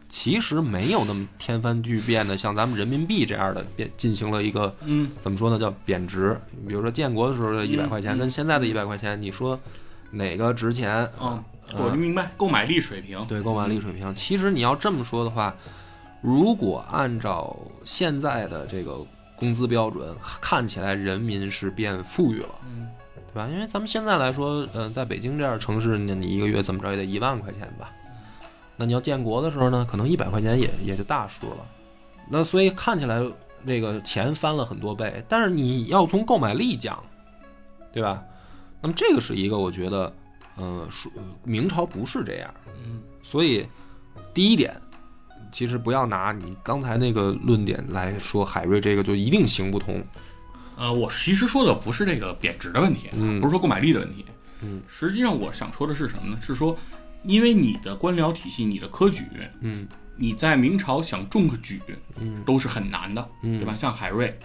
[0.07, 6.39] 其实没有那么天翻地变的，像咱们人民币这样的变进行了一个嗯，怎么说呢，叫贬值。
[6.67, 9.59] 比如说建国的时候的一百块钱，嗯跟现在的一百块钱，你说
[10.11, 10.91] 哪个值钱？
[11.19, 13.25] 啊，呃我就明白购买力水平。
[13.27, 14.13] 对购买力水平。
[14.13, 15.53] 其实你要这么说的话，
[16.21, 23.47] 如果按照现在的这个工资标准，看起来人民是变富裕了，嗯，对吧？
[23.51, 27.91] 因为咱们现在来说，呃，在北京这样的城市，你，你一个月怎么着也得一万块钱吧？
[28.77, 31.65] 那你要建国的时候呢，可能一百块钱也也就大数了。
[32.29, 33.23] 那所以看起来
[33.65, 37.01] 这个钱翻了很多倍，但是你要从购买力讲，
[37.93, 38.23] 对吧？
[38.81, 40.13] 那么这个是一个我觉得，
[40.57, 41.11] 呃，说
[41.43, 43.65] 明朝不是这样，嗯，所以
[44.33, 44.79] 第一点，
[45.51, 50.03] 其实不要拿你刚才那个论点来说海瑞这个就一定行不通。
[50.77, 54.25] 呃，我其实说的不是这个贬值的问题，嗯不是说购买力的问题，
[54.61, 56.37] 嗯，实际上我想说的是什么呢？
[56.41, 56.77] 是说，
[57.25, 59.23] 因为你的官僚体系，你的科举，
[59.61, 59.87] 嗯。
[60.17, 61.81] 你在明朝想中个举
[62.17, 62.41] 嗯。
[62.45, 63.59] 都是很难的，嗯。
[63.59, 63.75] 对吧？
[63.75, 64.37] 像海瑞，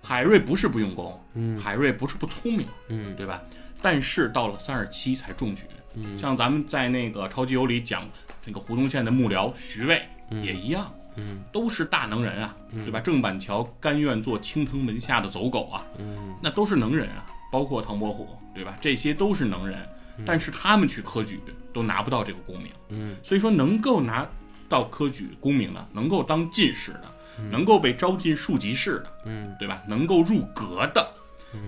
[0.00, 1.58] 海瑞不是不用功，嗯。
[1.58, 3.14] 海瑞不是不聪明，嗯。
[3.16, 3.42] 对吧？
[3.80, 5.62] 但是到了三十七才中举，
[5.94, 6.16] 嗯。
[6.18, 8.08] 像咱们在那个超级游里讲
[8.44, 11.42] 那个胡宗宪的幕僚徐渭也一样，嗯。
[11.50, 13.00] 都是大能人啊，对吧？
[13.00, 16.32] 郑板桥甘愿做青藤门下的走狗啊，嗯。
[16.40, 18.78] 那都是能人啊，包括唐伯虎，对吧？
[18.80, 19.84] 这些都是能人，
[20.26, 21.40] 但是他们去科举
[21.72, 24.28] 都拿不到这个功名，嗯，所以说能够拿
[24.68, 27.04] 到科举功名的，能够当进士的，
[27.50, 29.82] 能够被招进庶吉士的，嗯，对吧？
[29.86, 31.06] 能够入阁的，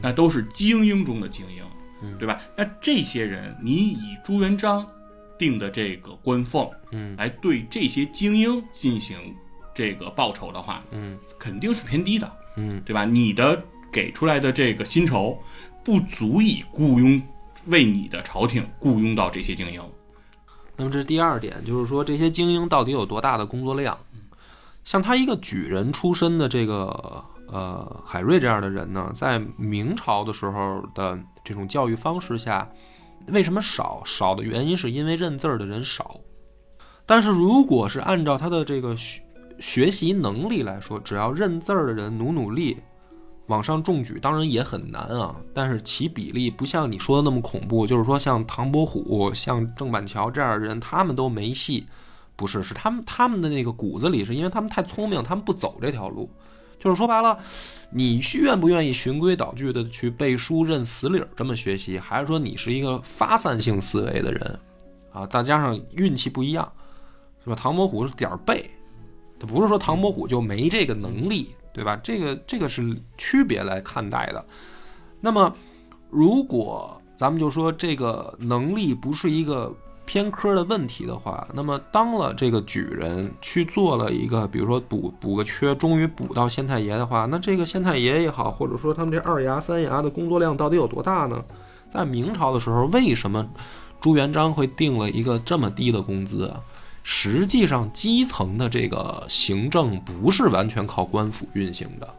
[0.02, 2.40] 那都是精英中的精英，对吧？
[2.56, 4.86] 那这些人，你以朱元璋
[5.38, 9.18] 定的这个官俸，嗯，来对这些精英进行
[9.74, 13.04] 这个报酬的话，嗯，肯定是偏低的，嗯，对吧？
[13.04, 13.62] 你的
[13.92, 15.38] 给出来的这个薪酬
[15.84, 17.20] 不足以雇佣
[17.66, 19.80] 为你的朝廷雇佣到这些精英，
[20.76, 23.98] 那么这是第二点，就是说这些精英到底有多大的工作量？
[24.84, 32.68] 像他一个举人出身的这个呃海瑞这样的人呢，在明朝的时候的这种教育方式下，
[33.28, 34.02] 为什么少？
[34.04, 36.20] 少的原因是因为认字儿的人少。
[37.06, 39.22] 但是如果是按照他的这个学
[39.60, 42.76] 学习能力来说，只要认字儿的人努努力，
[43.46, 47.86] 往上中举当然也很难啊，但是其比例不像你说的那么恐怖。
[47.86, 51.86] 就是说，像唐伯虎、像郑板桥这样的人，他们都没戏。
[52.36, 56.28] 不是，是他们他们的那个骨子里，是因为他们太聪明，他们不走这条路。
[56.80, 57.38] 就是说白了，
[57.90, 64.58] 你愿不愿意循规蹈矩的去背书、认死理儿这么学习，还是说你是一个发散性思维的人
[65.12, 65.26] 啊？
[65.28, 66.70] 再加上运气不一样，
[67.42, 67.56] 是吧？
[67.56, 68.68] 唐伯虎是点儿背，
[69.44, 71.98] 不是说唐伯虎就没这个能力，对吧？
[72.02, 74.44] 这个这个是区别来看待的。
[75.20, 75.54] 那么，
[76.10, 91.42] 如果咱们就说这个能力不是一个偏科的问题的话，那么当了这个举人去做了一个，比如说补补个缺，终于补到县太爷的话，那这个县太爷也好，或者说他们这二衙、三衙的工作量到底有多大呢？
[91.90, 93.48] 在明朝的时候，为什么
[94.00, 96.60] 朱元璋会定了一个这么低的工资啊？
[97.06, 102.14] 实际上，基层的这个行政不是完全靠官府运行的，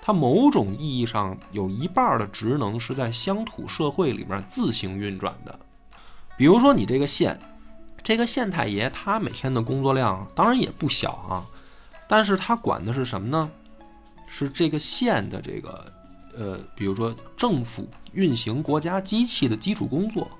[0.00, 5.58] 它某种意义上有一半的职能是在乡土社会里面自行运转的。
[6.36, 7.36] 比如说，你这个县，
[8.00, 11.44] 这个县太爷他每天的工作量当然也不小啊，
[12.06, 13.50] 但是他管的是什么呢？
[14.28, 15.92] 是这个县的这个
[16.38, 20.30] 呃，比如说政府运行国家机器的基础工作。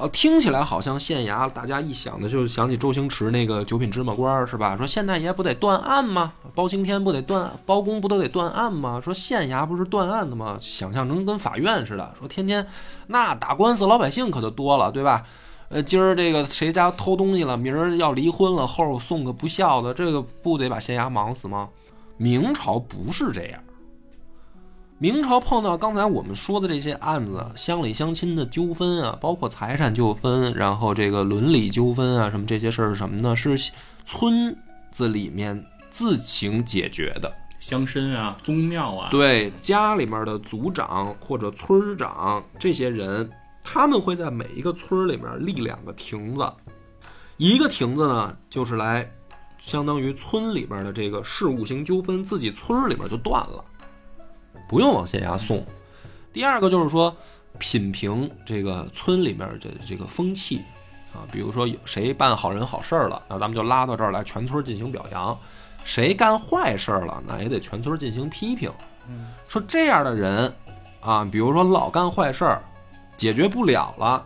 [0.00, 4.74] 呃，听起来好像县衙，大家一想的就想起周星驰那个九品芝麻官是吧？
[4.74, 6.32] 说县太爷不得断案吗？
[6.54, 8.98] 包青天不得断，包公不都得断案吗？
[9.04, 10.56] 说县衙不是断案的吗？
[10.58, 12.66] 想象成跟法院似的，说天天
[13.08, 15.22] 那打官司，老百姓可就多了，对吧？
[15.68, 21.68] 呃，今儿这个谁家偷东西了，明儿要离婚了，后送个不孝的，这个不得把县衙忙死吗？
[22.16, 23.60] 明朝不是这样。
[25.02, 33.34] 明朝碰到刚才我们说的这些案子，乡里乡亲的纠纷啊，包括财产纠纷，然后这个伦理纠纷啊，什么这些事儿是什么呢？
[33.34, 33.72] 是
[34.04, 34.54] 村
[34.92, 37.32] 子里面自行解决的。
[37.58, 43.30] 乡绅啊、宗庙啊，对家里面的族长或者村儿长这些人，
[43.64, 46.46] 他们会在每一个村儿里面立两个亭子，
[47.38, 49.10] 一个亭子呢就是来
[49.58, 53.64] 相当于村里面的这个事务型纠纷，自己村儿里面就断了，
[54.70, 55.66] 不用往县衙送。
[56.32, 57.14] 第二个就是说
[57.58, 60.62] 品评这个村里面的这个风气
[61.12, 65.36] 啊，比如说有谁办好人好事儿了，那咱们就拉到这儿来，全村进行表扬。
[65.82, 68.70] 谁干坏事儿了，那也得全村进行批评。
[69.48, 70.54] 说这样的人
[71.00, 72.62] 啊，比如说老干坏事儿，
[73.16, 74.24] 解决不了了，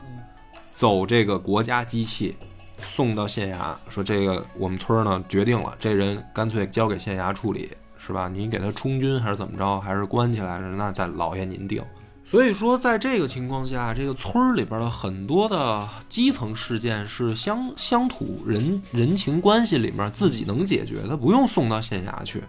[0.75, 2.37] 走这个国家机器
[2.77, 8.29] 送到县衙，说这个我们村儿呢决定了，这人干脆交给县衙处理，是吧？
[8.29, 11.83] 你给他充军还是怎么着，还是关起来，那在老爷您定。
[12.27, 22.43] 所以说，在这个情况下，这个村里边的很多的基层事件是乡乡土人人情关系里面自己能解决的，不用送到县衙去。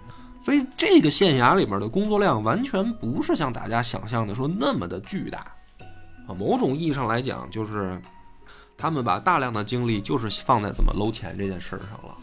[0.44, 5.40] 所以，这个县衙里面的工作量完全不是像大家想象的说那么的巨大
[6.28, 6.34] 啊。
[6.38, 8.00] 某种意义上来讲，就是
[8.78, 12.16] 他们把大量的精力就是放在怎么搂钱这件事儿上了。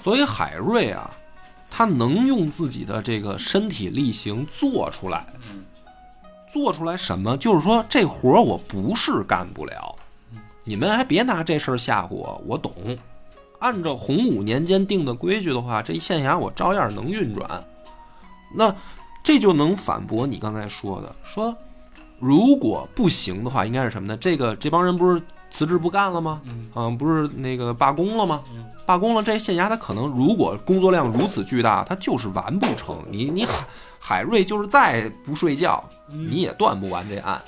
[0.00, 1.10] 所以，海瑞啊，
[1.70, 5.26] 他能用自己的这个身体力行做出来。
[6.50, 7.36] 做出来什么？
[7.36, 9.94] 就是说这活我不是干不了，
[10.64, 12.72] 你们还别拿这事儿吓唬我，我懂。
[13.58, 17.62] 按照洪武年间定的规矩的话，这县衙我照样能运转。
[18.54, 18.74] 那
[19.22, 21.54] 这就能反驳你刚才说的，说
[22.18, 24.16] 如果不行的话，应该是什么呢？
[24.16, 26.40] 这个这帮人不是辞职不干了吗？
[26.74, 28.42] 嗯，不是那个罢工了吗？
[28.86, 32.98] 罢工了，这县衙他可能如果工作量如此巨大，他就是完不成。
[33.10, 33.66] 你你海
[33.98, 37.42] 海瑞就是再不睡觉，你也断不完这案。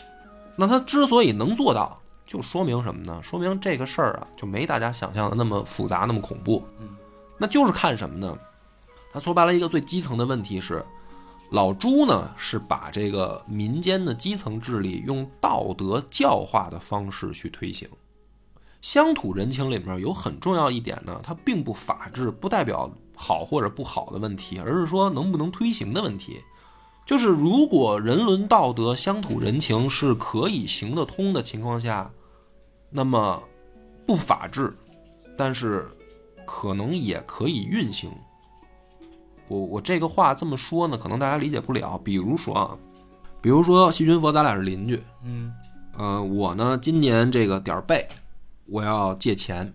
[0.56, 3.18] 那他之所以能做到，就说明什么呢？
[3.22, 6.62] 说明这个事儿啊，就没大家想象的那么复杂，那么恐怖。
[6.78, 6.88] 嗯，
[7.38, 8.36] 那就是看什么呢？
[9.12, 10.84] 他说白了，一个最基层的问题是，
[11.50, 17.88] 老朱呢是把这个民间的基层治理用道德教化的方式去推行。
[18.80, 26.40] 乡土人情里面有很重要一点呢，它并不法治，不代表好或者不好的问题，而是说能不能推行的问题。
[27.04, 32.08] 就是如果人伦道德、乡土人情是可以行得通的情况下，
[32.88, 33.42] 那么
[34.06, 34.72] 不法治，
[35.36, 35.88] 但是
[36.46, 38.10] 可能也可以运行。
[39.50, 42.00] 我我这个话这么说呢，可能大家理解不了。
[42.04, 42.70] 比如说啊，
[43.42, 45.52] 比如说细菌佛，咱俩是邻居，嗯。
[45.98, 48.06] 呃，我呢今年这个点儿背，
[48.66, 49.70] 我要借钱，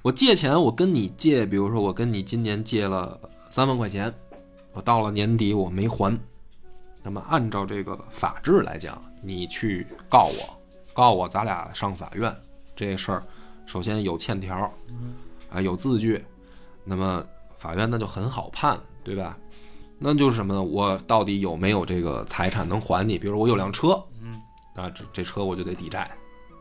[0.00, 3.20] 我借钱，我跟你借，比如说我跟你今年借了
[3.50, 4.12] 三万块钱，
[4.72, 6.18] 我到了年底我没还，
[7.02, 10.58] 那么按照这个法制来讲，你去告我，
[10.94, 12.34] 告我，咱俩上法院，
[12.74, 13.22] 这事儿
[13.66, 14.72] 首先有欠条，
[15.52, 16.24] 啊有字据，
[16.82, 17.22] 那么
[17.56, 19.36] 法院那就很好判，对吧？
[19.98, 20.62] 那就是什么呢？
[20.62, 23.18] 我到底有没有这个财产能还你？
[23.18, 24.40] 比如我有辆车，嗯，
[24.74, 26.10] 啊，这这车我就得抵债，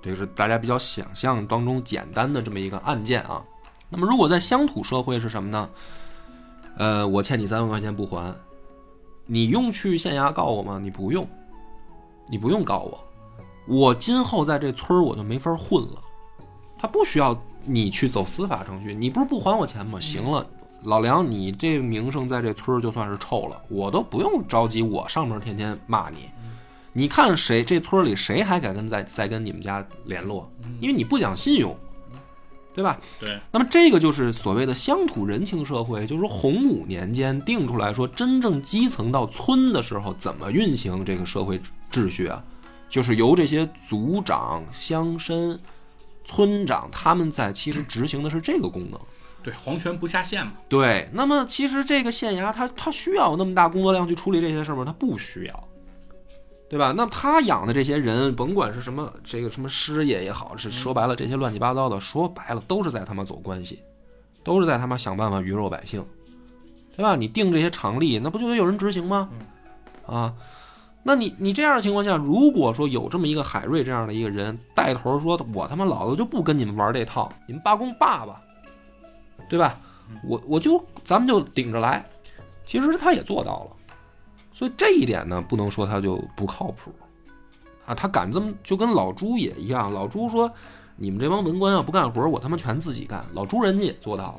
[0.02, 3.44] 这个是大家比较想象当中简单的这么一个案件啊。
[3.90, 5.70] 那么如果在乡土社会是什么呢？
[6.78, 8.34] 呃，我欠你三万块钱不还，
[9.26, 10.80] 你用去县衙告我吗？
[10.82, 11.28] 你不用，
[12.30, 13.04] 你不用告我，
[13.68, 16.02] 我今后在这村儿我就没法混了。
[16.78, 20.00] 他不需要你去走司法程序，你不是不还我钱吗？
[20.00, 20.48] 行了，
[20.84, 26.30] 老梁，你这名声在这村儿就算是臭了，我都不用着急，我上门天天骂你。
[26.94, 30.52] 你看谁这村里谁还敢跟再再跟你们家联络？
[30.80, 31.78] 因为你不讲信用，
[32.74, 33.00] 对吧？
[33.20, 42.44] 对，那么这个就是所谓的乡土人情社会，就是说洪武年间定出来说，真正基层到村的时候怎么运行这个社会秩序啊？
[42.90, 45.58] 就是由这些族长、乡绅、
[46.26, 49.00] 村长他们在其实执行的是这个功能。
[49.44, 50.54] 对，皇权不下县嘛。
[50.70, 54.84] 对，那么其实这个县衙他他需要那么大工作量去处理这些事儿吗？
[54.86, 55.68] 他不需要，
[56.70, 56.94] 对吧？
[56.96, 63.80] 那他养的这些人，甭管是什么这个什么师爷也好，是说白了这些乱七八糟的，说白了都是在他妈走关系，
[64.44, 66.06] 都是在他妈想办法鱼肉百姓，
[66.96, 67.16] 对吧？
[67.16, 69.30] 你定这些常例，那不就得有人执行吗？
[70.06, 70.34] 啊，
[71.04, 78.42] 那你你这样的情况下，如果说有这么一个海瑞这样的一个人带头说，我他妈老子就不跟你们玩这套，你们罢工罢吧，
[79.50, 79.80] 对吧？
[80.28, 82.04] 我我就咱们就顶着来，
[82.66, 83.96] 其实他也做到了，
[84.52, 86.94] 所以这一点呢，不能说他就不靠谱
[87.86, 90.52] 啊，他敢这么就跟老朱也一样，老朱说
[90.98, 94.38] 你们这帮文官要不干活，我他妈全自己干，老朱人家也做到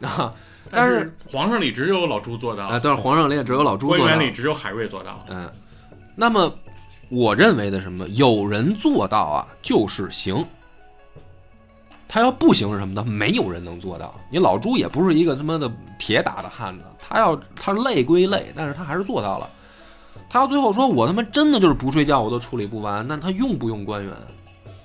[0.00, 0.34] 了啊，
[0.70, 5.22] 但是是皇上里只有老朱做到，啊，但是皇上里也只有老朱做到官员里只有海瑞做到。
[5.28, 5.52] 嗯，
[6.16, 6.50] 那么
[7.10, 10.42] 我认为的什么，有人做到啊，就是行。
[12.08, 13.04] 他要不行什么呢？
[13.04, 14.14] 没有人能做到。
[14.30, 19.48] 你老朱也不是一个他妈的铁打的汉子，他要他累归累，但是他还是做到了。
[20.30, 24.12] 他要最后说我他妈真的就是不睡觉我都处理不完，那他用不用官员？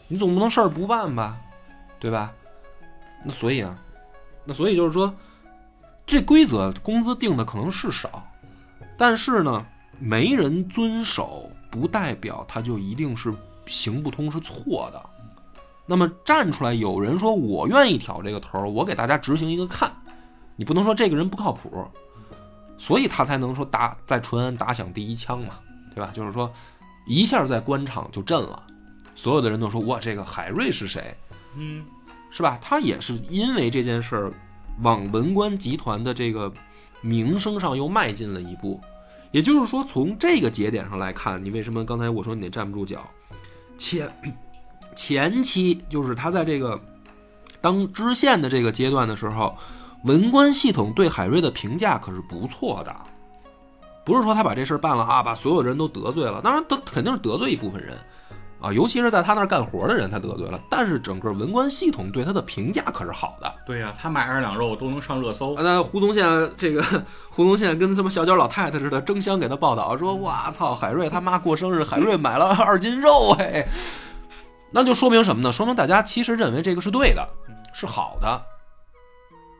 [0.07, 1.37] 你总不能事儿不办吧，
[1.99, 2.31] 对吧？
[3.23, 3.77] 那所以啊，
[4.43, 5.11] 那所以就是说，
[6.05, 8.27] 这规则工资定的可能是少，
[8.97, 9.65] 但是呢，
[9.97, 13.33] 没人遵守，不代表他就一定是
[13.65, 15.09] 行不通是错的。
[15.85, 19.91] 那么站出来有人说我愿意挑这个头儿，我给大家执行一个看，
[20.55, 21.85] 你不能说这个人不靠谱，
[22.77, 25.55] 所以他才能说打在淳安打响第一枪嘛，
[25.93, 26.11] 对吧？
[26.13, 26.51] 就是说
[27.05, 28.63] 一下在官场就震了，
[29.15, 31.15] 所有的人都说哇这个海瑞是谁？
[31.57, 31.83] 嗯，
[32.31, 32.57] 是吧？
[32.61, 34.33] 他也是因为这件事儿，
[34.81, 36.51] 往文官集团的这个
[37.01, 38.79] 名声上又迈进了一步。
[39.31, 43.03] 也就是说，从这个节点上来看，你为什么刚才我说你得站不住脚？
[43.77, 44.07] 前
[44.95, 46.79] 前期就是他在这个
[47.61, 49.55] 当知县的这个阶段的时候，
[50.03, 52.95] 文官系统对海瑞的评价可是不错的，
[54.05, 57.97] 不是说他把这事儿办了啊，把所有人都得罪了，当然得肯定是得罪一部分人。
[58.61, 60.57] 啊，尤其是在他那儿干活的人，他得罪了。
[60.69, 63.53] 但是整个文官系统对他的评价可是好的。
[63.65, 65.53] 对呀、他买二两肉都能上热搜。
[65.55, 66.81] 那胡宗宪这个
[67.29, 73.67] 胡宗宪跟他妈小脚老太太似的，争相给他报道说：“哇操，海瑞他妈过生日，海瑞买了二斤肉，嘿。”
[74.73, 75.51] 那就说明什么呢？
[75.51, 77.27] 说明大家其实认为这个是对的，
[77.73, 78.41] 是好的。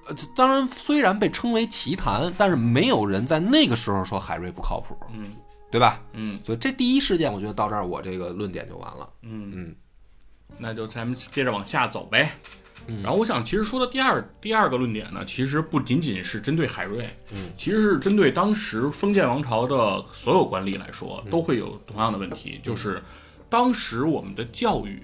[0.08, 5.34] 呃，当然，虽然被称为奇谈，但是没有人在那个时候说海瑞不靠谱，嗯
[5.72, 6.02] 对吧？
[6.14, 9.10] 嗯所以这第一事件，我觉得到这儿我这个论点就完了。
[9.22, 9.76] 嗯，嗯
[10.58, 12.32] 那就咱们接着往下走呗。
[12.86, 23.02] 嗯然后我想，其实说的第二第二个论点呢，其实不仅仅是针对海瑞，嗯，其实是针对当时封建王朝的所有官吏来说，都会有同样的问题，就是
[23.54, 25.00] 当时我们的教育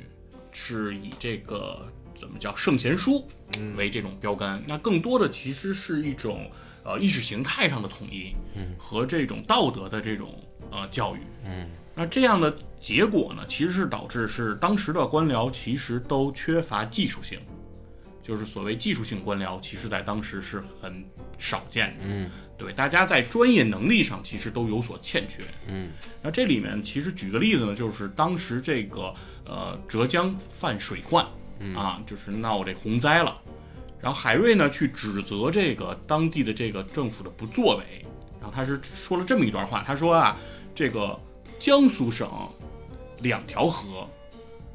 [0.51, 1.85] 是以这个
[2.19, 3.23] 怎么叫圣贤书
[3.77, 6.49] 为这种标杆，那更多的其实是一种
[6.83, 8.33] 呃意识形态上的统一，
[8.75, 10.33] 和这种道德的这种
[10.71, 17.39] 呃教育，嗯，那这样的结果呢，其实是导致是当时的官僚其实都缺乏技术性，
[18.23, 21.05] 就是所谓技术性官僚，其实在当时是很
[21.37, 25.89] 少见的，嗯，对，大家在专业能力上其实都有所欠缺，嗯，
[26.21, 31.25] 那这里面其实举个例子呢，就是当时这个呃浙江犯水患，
[31.73, 33.41] 啊，就是闹这洪灾了，
[34.01, 38.05] 然后海瑞呢去指责这个当地的这个政府的不作为，
[38.41, 40.37] 然后他是说了这么一段话，他说啊，
[40.75, 41.17] 这个
[41.57, 42.29] 江苏省
[43.21, 44.05] 两条河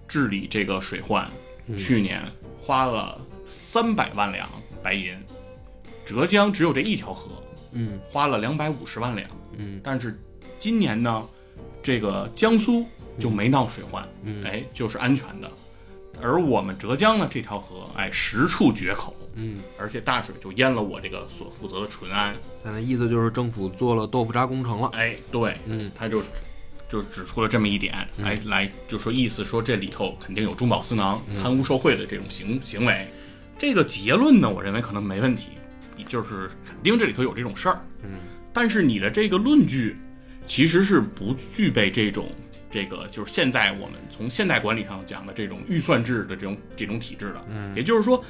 [0.08, 1.30] 治理这个水患，
[1.76, 2.22] 去年
[2.58, 4.48] 花了三百万两
[4.82, 5.14] 白银，
[6.06, 7.30] 浙江只有这一条河，
[7.74, 10.18] 嗯，花了两百五十万两，嗯，但是
[10.58, 11.22] 今年呢，
[11.82, 12.86] 这个江苏
[13.18, 14.42] 就没闹水患，嗯。
[14.44, 15.50] 哎，就是安全的，
[16.22, 24.88] 而我们浙江呢这条河，哎，十处决口，嗯，而且大水就淹了我这个所负责的淳安，咱的意思就是政府做了豆腐渣工程了。
[24.94, 26.22] 哎，对，嗯，他就
[26.88, 33.08] 就指出了这么一点，来来就说意思说这里头肯定有中饱私囊、贪污受贿的这种行行为。
[33.58, 35.50] 这个结论呢，我认为可能没问题，
[36.08, 37.78] 就是肯定这里头有这种事儿。
[38.02, 38.18] 嗯，
[38.52, 39.96] 但是你的这个论据
[40.46, 42.30] 其实是不具备这种
[42.70, 47.44] 这个就是现在我们从现代管理上讲的这种预算制的这种这种体制的。
[47.48, 48.22] 嗯，也就是说，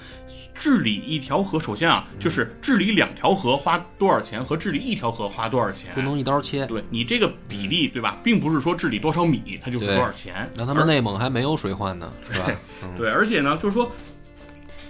[0.54, 6.66] 治理一条河，首先啊，就是治理两条河花多少钱和治理一条河花多少钱，不能一刀切。
[6.66, 10.46] 对你这个比例，对吧，并不是说治理多少米，它就是多少钱。
[10.56, 12.46] 那他们内蒙还没有水患呢，是吧？
[12.82, 13.90] 嗯对，而且呢，就是说，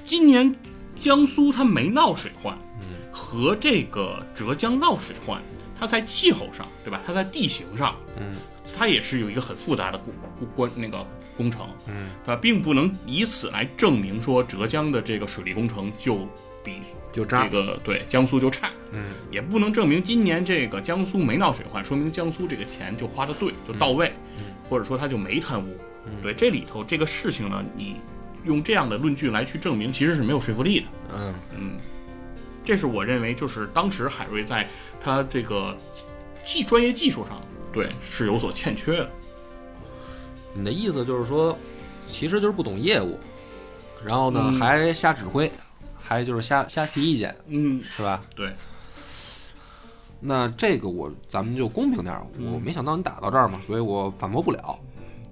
[0.05, 0.53] 今年
[0.99, 2.59] 江苏它没闹水患，
[3.15, 5.41] 和这个浙江闹水患，
[5.79, 7.01] 它在气候上，对吧？
[7.07, 8.35] 它在地形上，嗯，
[8.77, 10.13] 它也是有一个很复杂的工
[10.57, 11.07] 关那个
[11.37, 16.27] 工程，嗯，它并不能以此来证明说浙江的这个水利工程就
[16.65, 16.81] 比
[17.13, 25.77] 就渣这个对江苏就差，嗯，也不能证明今年这个江苏没闹水患，说明江苏这个钱就花的对，就到位，嗯或者说他就没贪污。
[26.23, 27.97] 对，这里头这个事情呢，你
[28.45, 30.87] 用这样的论据来去证明，其实是没有说服力的。
[31.15, 31.35] 嗯。
[31.57, 31.73] 嗯，
[32.65, 34.67] 这是我认为就是当时海瑞在
[35.01, 35.77] 他这个
[36.45, 37.41] 技专业技术上，
[37.73, 39.11] 对是有所欠缺的。
[40.55, 41.57] 你的意思就是说，
[42.09, 43.19] 其实就是不懂业务，
[44.05, 45.51] 然后呢、嗯还瞎指挥，
[46.03, 48.23] 还就是瞎瞎提意见，嗯，是吧？
[48.37, 48.55] 对，
[50.21, 54.79] 那这个我咱们就公平点儿，我没想到你打到这儿嘛，所以我反驳不了，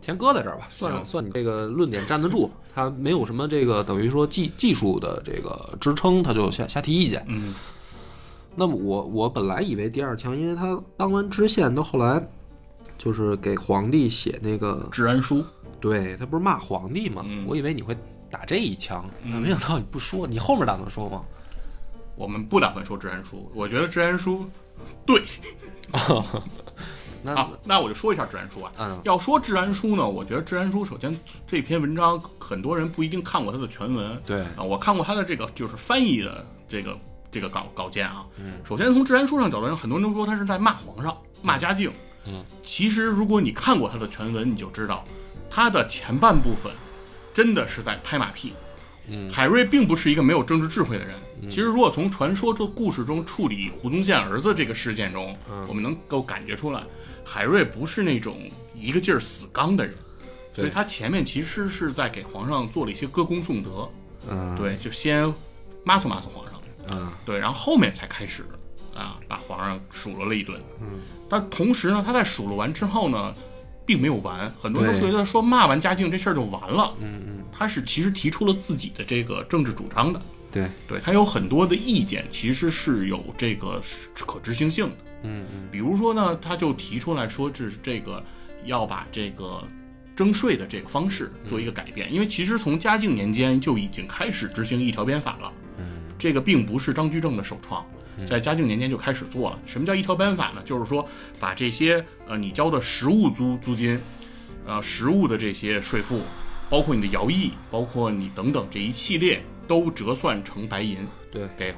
[0.02, 7.24] 先搁在这儿吧，算行算你这个论点站得住，他没有什么这个等于说技技术的这个支撑，他就瞎瞎提意见。
[7.28, 7.54] 嗯
[8.54, 12.22] 那么我我本来以为第二枪，因为他当完知县，到后来
[12.98, 15.42] 就是给皇帝写那个，治安书，
[15.80, 17.24] 对他不是骂皇帝吗？
[17.24, 17.96] 嗯我以为你会
[18.30, 21.22] 打这一枪，没想到你不说，你后面打算说吗？
[22.14, 24.44] 我们不打算说治安书，我觉得治安书
[25.06, 25.22] 对
[27.22, 28.72] 那、啊，那我就说一下治安书啊。
[28.78, 31.16] 嗯要说治安书呢，我觉得治安书首先
[31.46, 36.98] 这篇文章很多人不一定看过它的全文，对啊，我看过它的这个就是翻译的这个
[37.30, 38.26] 这个稿稿件啊。
[38.38, 41.92] 嗯，首先从治安书上角度上，很多人都说他是在骂皇上、骂嘉靖。
[42.26, 45.04] 嗯，其实如果你看过他的全文，你就知道
[45.50, 46.72] 他的前半部分
[47.32, 48.52] 真的是在拍马屁。
[49.08, 51.16] 嗯海瑞并不是一个没有政治智慧的人。
[51.50, 55.66] 其实，如果从传说这故事中处理胡宗宪儿子这个事件中，嗯。
[55.68, 56.82] 我们能够感觉出来，
[57.24, 58.36] 海瑞不是那种
[58.74, 59.94] 一个劲儿死刚的人，
[60.54, 63.88] 所以他前面其实是在给皇上做了一些歌功颂德。
[64.28, 64.56] 嗯。
[64.56, 65.32] 对，就先
[65.84, 67.12] 骂死骂死皇上，嗯。
[67.24, 68.44] 对，然后后面才开始
[68.94, 70.60] 啊，把皇上数落了一顿。
[70.80, 73.34] 嗯，但同时呢，他在数落完之后呢，
[73.86, 75.10] 并没有完，很多人都对。
[75.10, 76.94] 觉得说骂完嘉靖这事儿就完了。
[77.00, 80.20] 嗯嗯，他是其实提出了自己的这个政治主张的，
[80.52, 83.80] 对，对他有很多的意见，其实是有这个
[84.14, 84.96] 可执行性的。
[85.24, 88.22] 嗯嗯比如说呢，他就提出来说，这是这个
[88.64, 89.66] 要把这个
[90.14, 95.52] 征税的这个方式做一个改变，因为其实从嘉靖年间就已经开始执行一条鞭法了。
[95.78, 95.84] 嗯，
[96.18, 97.86] 这个并不是张居正的首创，
[98.26, 99.58] 在嘉靖年间就开始做了。
[99.64, 100.62] 什么叫一条鞭法呢？
[100.64, 101.08] 就是说
[101.40, 103.98] 把这些呃你交的实物租租金，
[104.66, 106.20] 呃实物的这些税负，
[106.68, 109.42] 包括你的徭役，包括你等等这一系列
[109.72, 110.98] 都折算成白银，
[111.30, 111.74] 对，给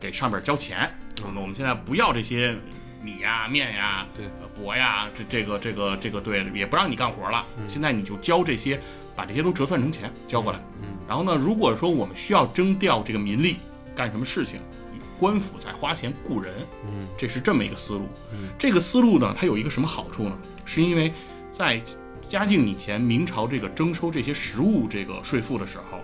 [0.00, 0.90] 给上边交钱。
[1.22, 2.56] 那么我们现在不要这些
[3.00, 7.46] 米呀、面呀、对呃帛呀，这这个这个这个对，也不让你干活了。
[7.68, 8.80] 现在你就交这些，
[9.14, 10.58] 把这些都折算成钱交过来。
[10.82, 13.58] 嗯然后呢，如果说我们需要征调这个民力
[13.94, 14.58] 干什么事情，
[15.16, 16.52] 官府在花钱雇人，
[16.86, 18.08] 嗯，这是这么一个思路。
[18.32, 20.36] 嗯，这个思路呢，它有一个什么好处呢？
[20.64, 21.12] 是因为
[21.52, 21.80] 在
[22.28, 26.00] 嘉靖以前明朝这个征收这些实物这个税赋的时候，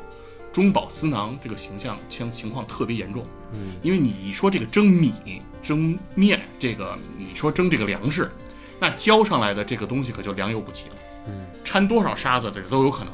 [0.55, 3.27] 中饱私囊这个形象情情况特别严重。
[3.53, 8.31] 嗯，因为你一说这个蒸米、蒸面，这个你说蒸这个粮食，
[8.79, 10.95] 那浇上来的这个东西可就良莠不齐了。
[11.27, 13.13] 嗯，掺多少沙子的都有可能。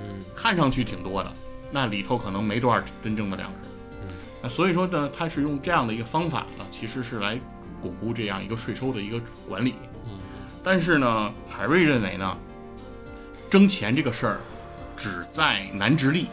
[0.00, 1.32] 嗯，看上去挺多的，
[1.70, 3.56] 那里头可能没多少真正的粮食。
[4.02, 4.08] 嗯，
[4.42, 7.40] 那所以说呢，他是用这样的一个方法呢，其实是来
[7.80, 9.18] 巩固这样一个税收的一个
[9.48, 9.74] 管理。
[10.04, 10.18] 嗯，
[10.62, 12.36] 但是呢，海瑞认为呢，
[13.48, 14.40] 征钱这个事儿
[14.94, 16.26] 只在南直隶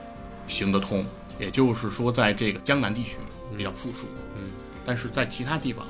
[0.50, 1.06] 行得通，
[1.39, 3.18] 也就是说，在这个江南地区
[3.56, 4.08] 比较富庶。
[4.36, 4.52] 嗯，
[4.86, 5.86] 但是在其他地方，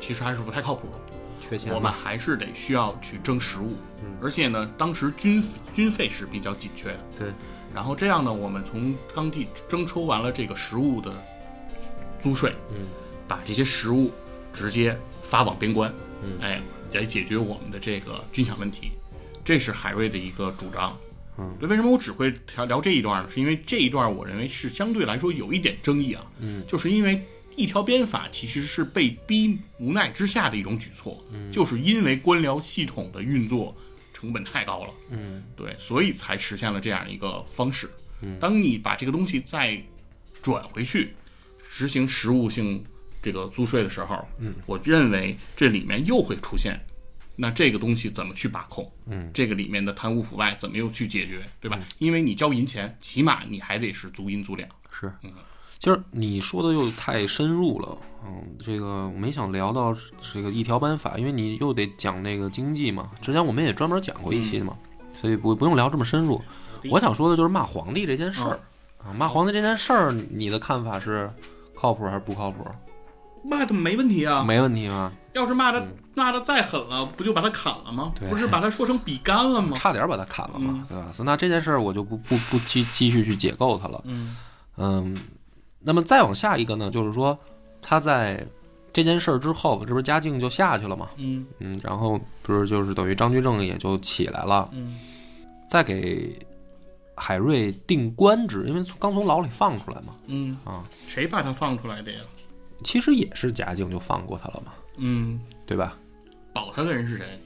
[0.00, 0.98] 其实还是不太靠谱的。
[1.40, 1.90] 缺钱我们？
[1.90, 5.42] 还是得需要去征食物，嗯而且呢，当时军
[5.74, 7.00] 军费是比较紧缺的。
[7.18, 7.32] 对，
[7.74, 11.12] 然后这样呢，我们从当地征收完了这个食物的
[12.20, 12.86] 租税，嗯，
[13.26, 14.12] 把这些食物
[14.52, 15.92] 直接发往边关，
[16.22, 18.92] 嗯哎，来解决我们的这个军饷问题，
[19.44, 20.96] 这是海瑞的一个主张。
[21.38, 23.30] 嗯，对，为什么我只会聊聊这一段呢？
[23.30, 27.22] 是因为这一段我认为是相对来说有一点争议啊，嗯，就是因为
[27.56, 33.74] 一条鞭法其实是被逼无奈之下的一种举措，嗯，就是因为官僚系统的运作
[34.12, 37.90] 成本太高了，嗯，对，所以才实现了这样一个方式。
[38.20, 39.82] 嗯，当你把这个东西再
[40.40, 41.14] 转回去，
[41.68, 42.84] 实行实物性
[43.20, 46.78] 这个租税的时候，嗯，我认为这里面又会出现，
[47.36, 48.90] 那这个东西怎么去把控？
[49.06, 51.78] 嗯，这个里面的贪污腐败怎么又去解决，对吧？
[51.98, 54.68] 因为你交银钱，起码你还得是足银足两。
[54.90, 55.32] 是嗯，
[55.78, 59.96] 就是你说的又太深入了，嗯，这个我没想聊到
[60.32, 64.76] 这个一条班法，因为你又得讲那个经济嘛，之前我们也专门讲过一期嘛，
[65.20, 66.40] 所以不不用聊这么深入。
[66.90, 68.60] 我想说的就是骂皇帝这件事儿
[68.98, 71.30] 啊，骂皇帝这件事儿，你的看法是
[71.74, 72.64] 靠谱还是不靠谱？
[73.44, 75.10] 骂的没问题啊，没问题吗？
[75.34, 78.12] 要是骂的骂的再狠了，不就把他砍了吗？
[78.18, 79.76] 对不是把他说成比干了吗？
[79.76, 81.12] 差点把他砍了嘛嗯，对吧？
[81.12, 84.00] 所以那这件事儿我就不不不继继续去解构他了。
[84.04, 84.36] 嗯
[84.76, 85.16] 嗯，
[85.80, 87.38] 那么再往下一个呢，就是说
[87.80, 88.46] 他在
[88.92, 91.08] 这件事儿之后，这不是嘉靖就下去了嘛？
[91.16, 94.98] 嗯嗯，然后不是就是等于张居正也就起来了，嗯
[95.68, 96.38] 再给
[97.14, 102.20] 海瑞定官职，因为刚从牢里放出来嘛，嗯，啊，谁把他放出来的呀？
[102.84, 105.96] 其实也是嘉靖就放过他了嘛，嗯，对吧？
[106.52, 107.40] 保他的人是谁？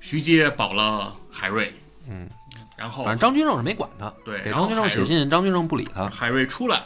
[0.00, 1.72] 徐阶保了海瑞，
[2.06, 2.28] 嗯，
[2.76, 6.82] 然后反正张居正是没管他，对给张居正写信，张居正不理他，海瑞出来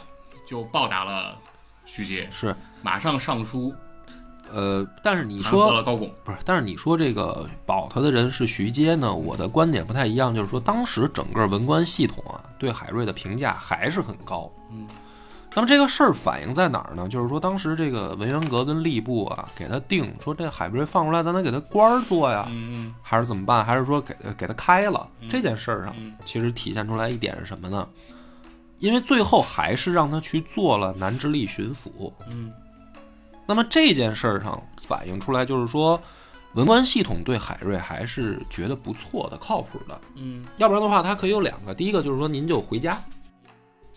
[0.47, 1.37] 就报答了
[1.85, 3.73] 徐阶，是马上上书
[4.51, 6.09] 呃，但是你说了高拱。
[6.23, 9.13] 不是，但是你说这个保他的人是徐阶呢？
[9.13, 14.51] 我的观点不太一样，就是说当时整个文官系统啊，对海瑞的评价还是很高。
[14.71, 14.87] 嗯，
[15.55, 17.07] 那么这个事儿反映在哪儿呢？
[17.07, 23.65] 就是说当时这个文渊阁跟吏部啊，给他定说这海瑞放出来，咱得给他官儿做呀，嗯还是怎么办？
[23.65, 25.07] 还是说给给他开了？
[25.29, 27.87] 这件事儿上，嗯其实体现出来一点是什么呢？
[28.77, 32.11] 因为最后还是让他去做了南直隶巡抚。
[32.31, 32.51] 嗯
[33.45, 35.99] 那么这件事儿上反映出来，就是说，
[36.53, 39.99] 文官系统对海瑞还是觉得不错的、靠谱的。
[40.15, 42.95] 嗯要不然的话，他可以有两个：第一个就是说，您就回家，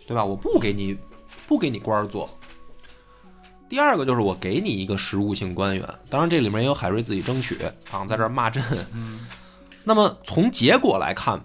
[0.07, 0.25] 对吧？
[0.25, 0.97] 我不给你，
[1.47, 2.27] 不给你官儿做；
[3.69, 5.87] 第二个就是我给你一个实务性官员。
[6.09, 7.57] 当然，这里面也有海瑞自己争取
[7.91, 8.63] 啊，在这儿骂阵。
[8.93, 9.19] 嗯
[9.85, 11.43] 那么从结果来看，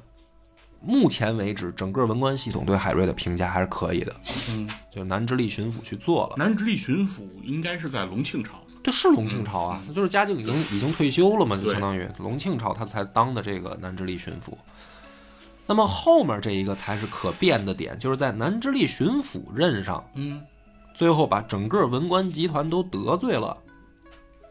[0.80, 4.14] 目前为止，整个文官系统对海瑞的评价还是可以的，
[4.50, 6.36] 嗯，就南直隶巡抚去做了。
[6.36, 8.62] 南直隶巡抚应该是在隆庆朝。
[8.80, 14.52] 这是隆庆朝啊，就是嘉靖已经已经退休了嘛，就相当于隆庆朝他才当的这个南直隶巡抚。
[15.68, 20.42] 那么后面这一个才是可变的点，就是在南直隶巡抚任上，嗯
[20.94, 23.56] 最后把整个文官集团都得罪了，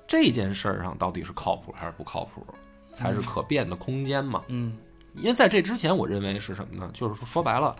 [0.07, 2.45] 这件事儿上到底是靠谱还是不靠谱，
[2.93, 4.43] 才是可变的空间嘛。
[4.47, 4.77] 嗯
[5.15, 6.91] 因为在这之前，我认为是什么呢？
[6.93, 7.75] 就是说说白了，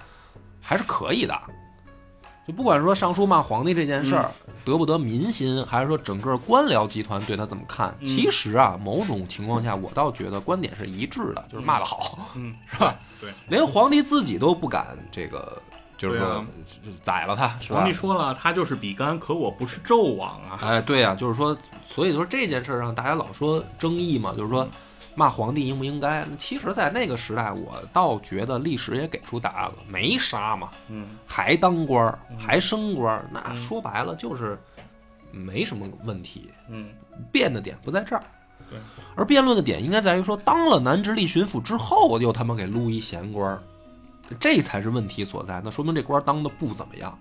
[0.59, 1.39] 还是可以的。
[2.47, 4.31] 就不管说上书骂皇帝这件事儿、
[4.63, 12.95] 得不得民心，还是说整个官僚集团对他怎么看，嗯其实啊，某种情况下，我倒觉得观点是一致的，就是骂得好，嗯，是吧？
[13.19, 15.61] 对，连皇帝自己都不敢这个，
[15.97, 16.45] 就是说、
[17.03, 17.91] 宰了他，是吧皇帝？
[17.91, 20.57] 说了，他就是比干，可我不是纣王啊。
[20.61, 24.65] 哎，对呀、就是说，所以说这件事儿上，大家老说争议嘛，就是说
[25.17, 26.23] 骂皇帝应不应该？
[26.37, 34.59] 其实，在那个时代，我倒觉得历史也给出答案了，没杀嘛，嗯还当官儿，还升官儿，那说白了就是
[35.31, 36.51] 没什么问题。
[36.69, 36.89] 嗯
[37.31, 38.23] 辩的点不在这儿，
[38.69, 38.77] 对，
[39.15, 43.63] 而辩论的点应该在于说，当了南直隶巡抚之后，又他妈给撸一闲官儿，
[44.39, 45.59] 这才是问题所在。
[45.65, 47.17] 那说明这官儿当的不怎么样，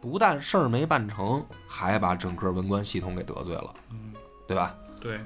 [0.00, 4.14] 不但事儿没办成，还把整个文官系统给得罪了，嗯，
[4.48, 4.74] 对吧？
[4.98, 5.20] 对，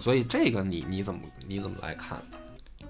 [0.00, 2.22] 所以这个你你怎么你怎么来看？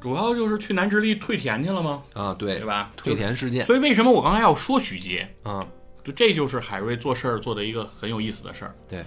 [0.00, 2.02] 主要就是去南直隶退田去了吗？
[2.12, 2.92] 啊，对对吧？
[2.96, 5.26] 退田事件所以为什么我刚才要说徐阶？
[5.42, 5.66] 啊，
[6.04, 8.74] 就这就是海瑞做事儿做的一个很有意思的事儿。
[8.86, 9.02] 对，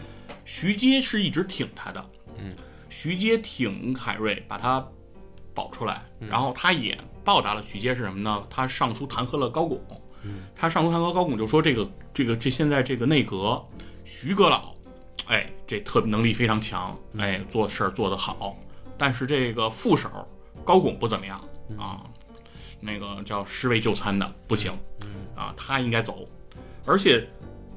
[0.45, 2.03] 徐阶是一直挺他的，
[2.39, 2.55] 嗯，
[2.89, 4.85] 徐阶挺海瑞，把他
[5.53, 8.43] 保出来，嗯然后他也报答了徐阶是什么呢？
[8.49, 9.79] 他上书弹劾了高拱，
[10.23, 13.63] 嗯，他上书弹劾高拱就说这个这个这现在这个内阁，
[14.03, 14.73] 徐阁老，
[15.29, 18.57] 哎，这特能力非常强，嗯哎，做事儿做得好，
[18.97, 20.09] 但是这个副手
[20.65, 22.01] 高拱不怎么样嗯啊，
[22.79, 26.25] 那个叫尸位就餐的不行，嗯啊，他应该走，
[26.83, 27.27] 而且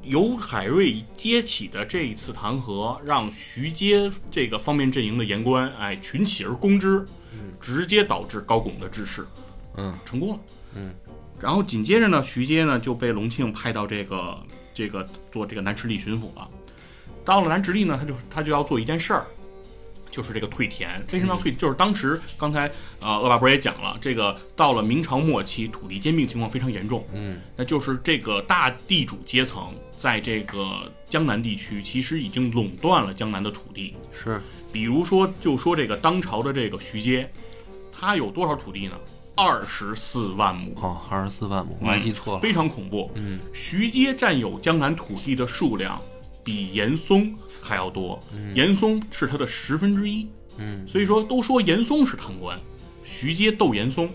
[0.02, 7.06] 由海瑞接起的这一次弹劾，让徐阶这个方面阵营的言官，哎，群起而攻之，
[7.60, 9.26] 直接导致高拱的致仕，
[9.76, 10.40] 嗯成功了。
[10.74, 10.94] 嗯，
[11.38, 14.38] 然后紧接着呢，徐阶呢就被隆庆派到这个
[14.72, 16.48] 这个做这个南直隶巡抚了。
[17.24, 19.24] 到了南直隶呢，他就他就要做一件事儿，
[20.10, 20.90] 就是这个退田。
[21.12, 21.52] 为什么要退？
[21.52, 22.70] 就是当时刚才
[23.00, 27.06] 呃恶霸波也讲了，这个到了明朝末期，土地兼并情况非常严重。
[27.14, 33.94] 嗯，那就是这个大地主阶层在这个江南地区，其实已经垄断了江南的土地。
[34.12, 34.42] 是，
[34.72, 37.30] 比如说，就说这个当朝的这个徐阶，
[37.92, 38.94] 他有多少土地呢？
[39.34, 40.74] 二十四万亩。
[40.82, 43.10] 哦，二十四万亩，我还记错了，非常恐怖。
[43.14, 45.98] 嗯，徐阶占有江南土地的数量
[46.44, 48.22] 比严嵩还要多，
[48.54, 50.28] 严嵩是他的十分之一。
[50.58, 52.58] 嗯，所以说都说严嵩是贪官，
[53.02, 54.10] 徐阶斗严嵩，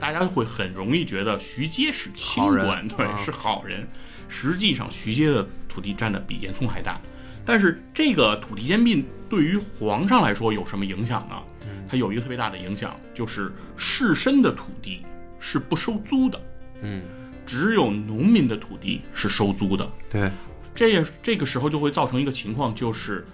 [0.00, 3.86] 大家会很容易觉得徐阶是清官，对，是好人。
[4.28, 7.00] 实际上，徐阶的土地占的比严嵩还大。
[7.44, 11.42] 但是这个土地兼并对于皇上来说有什么影响呢？
[11.88, 15.02] 它有一个特别大的影响，就是士绅的土地
[15.38, 16.40] 是不收租的。
[16.80, 17.02] 嗯，
[17.44, 19.86] 只有农民的土地是收租的。
[20.08, 20.30] 对，
[20.74, 23.26] 这也这个时候就会造成一个情况，就是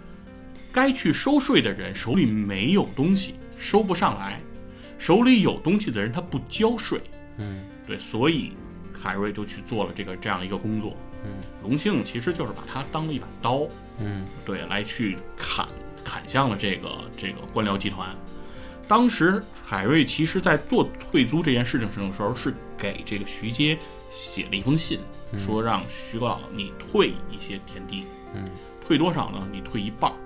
[0.73, 4.41] 该去收税的人手里没有东西，收不上来；
[4.99, 7.01] 手里有东西的人他不交税。
[7.37, 8.53] 嗯，对，所以
[8.93, 10.97] 海瑞就去做了这个这样一个工作。
[11.25, 11.31] 嗯，
[11.63, 13.67] 隆庆其实就是把他当了一把刀，
[13.99, 15.67] 嗯，对，来去砍
[16.05, 18.09] 砍向了这个这个官僚集团。
[18.87, 23.79] 当时海瑞其实在做退租这件事情上的时候，是给这个徐阶
[24.11, 25.01] 写了一封信，
[25.37, 28.49] 说让徐阁老你退一些田地，嗯，
[28.85, 29.47] 退多少呢？
[29.51, 30.17] 你退一半儿，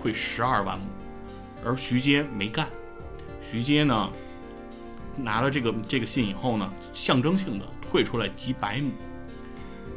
[0.00, 0.86] 退十二万亩。
[1.64, 2.68] 而徐阶没干，
[3.42, 4.10] 徐阶呢
[5.16, 8.92] 拿了这个这个信以后呢，象征性的退出来几百亩，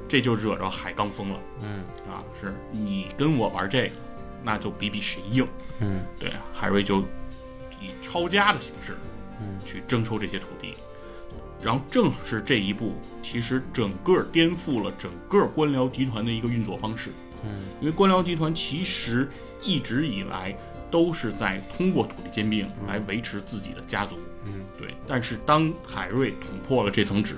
[0.09, 1.39] 这就惹着海刚疯了。
[1.61, 3.93] 嗯啊，是你跟我玩这个，
[4.43, 5.47] 那就比比谁硬。
[5.79, 7.01] 嗯对，海瑞就
[7.79, 8.97] 以抄家的形式，
[9.39, 10.75] 嗯，去征收这些土地。
[11.63, 17.11] 然后正是这一步，其实整个颠覆了整个官僚集团的一个运作方式。
[17.43, 19.29] 嗯，因为官僚集团其实
[19.61, 20.57] 一直以来
[20.89, 24.17] 都是在通过土地兼并来维持自己的家族。
[24.45, 24.95] 嗯，对。
[25.07, 27.37] 但是当海瑞捅破了这层纸，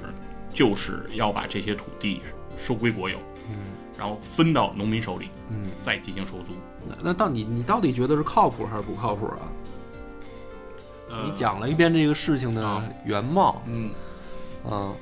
[0.54, 2.22] 就是要把这些土地
[2.66, 3.18] 收归国有，
[3.50, 3.58] 嗯，
[3.98, 6.54] 然后分到农民手里，嗯，再进行收租。
[6.88, 9.52] 那那到底你到底觉得是靠谱还是不靠谱啊？
[11.10, 13.92] 呃你讲了一遍这个事情的啊原貌，嗯，
[14.70, 14.96] 嗯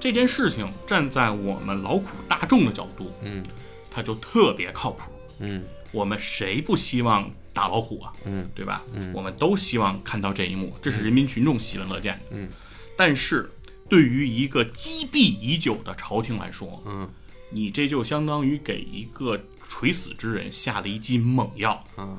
[0.00, 3.42] 这件事情站在我们劳苦大众的角度，嗯
[3.90, 5.10] 它就特别靠谱。
[5.38, 8.12] 嗯我们谁不希望打老虎啊？
[8.24, 8.82] 嗯对吧？
[8.92, 12.20] 嗯我们都希望看到这一幕，这是人民群众喜闻乐见的。
[12.32, 12.48] 嗯
[12.96, 13.50] 但是，
[13.88, 17.08] 对于一个积弊已久的朝廷来说，嗯
[17.50, 21.82] 你这就相当于给一个垂死之人下了一剂猛药。
[21.96, 22.18] 啊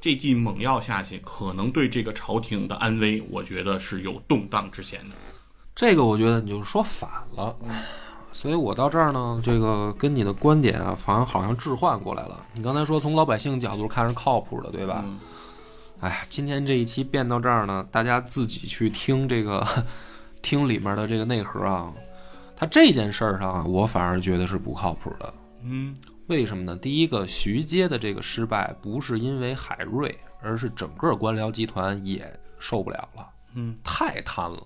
[0.00, 5.16] 这剂猛药下去，可能对这个朝廷的安危，我觉得是有动荡之嫌的。
[5.76, 7.54] 这个我觉得你就说反了，
[8.32, 12.40] 所以我到这儿呢，这个跟你的观点啊，好像好像置换过来了。
[12.54, 15.02] 你刚才说从老百姓角度看是靠谱的，对吧？
[15.04, 15.20] 嗯
[16.00, 19.66] 哎呀，今天这一期变到这儿呢，大家自己去听这个，
[20.40, 21.92] 听里面的这个内核啊。
[22.56, 25.34] 他这件事儿上啊，我反而觉得是不靠谱的。
[25.62, 25.94] 嗯
[26.26, 26.74] 为什么呢？
[26.74, 34.62] 第一个，徐阶的这个失败不是因为海瑞，而是整个官僚集团也受不了了，嗯，太贪了。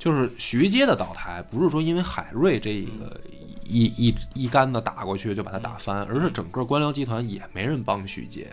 [0.00, 3.20] 就是徐阶的倒台，不是说因为海瑞这个
[3.64, 8.50] 一一一竿子打过去就把他打翻，而是整个官僚集团也没人帮徐阶。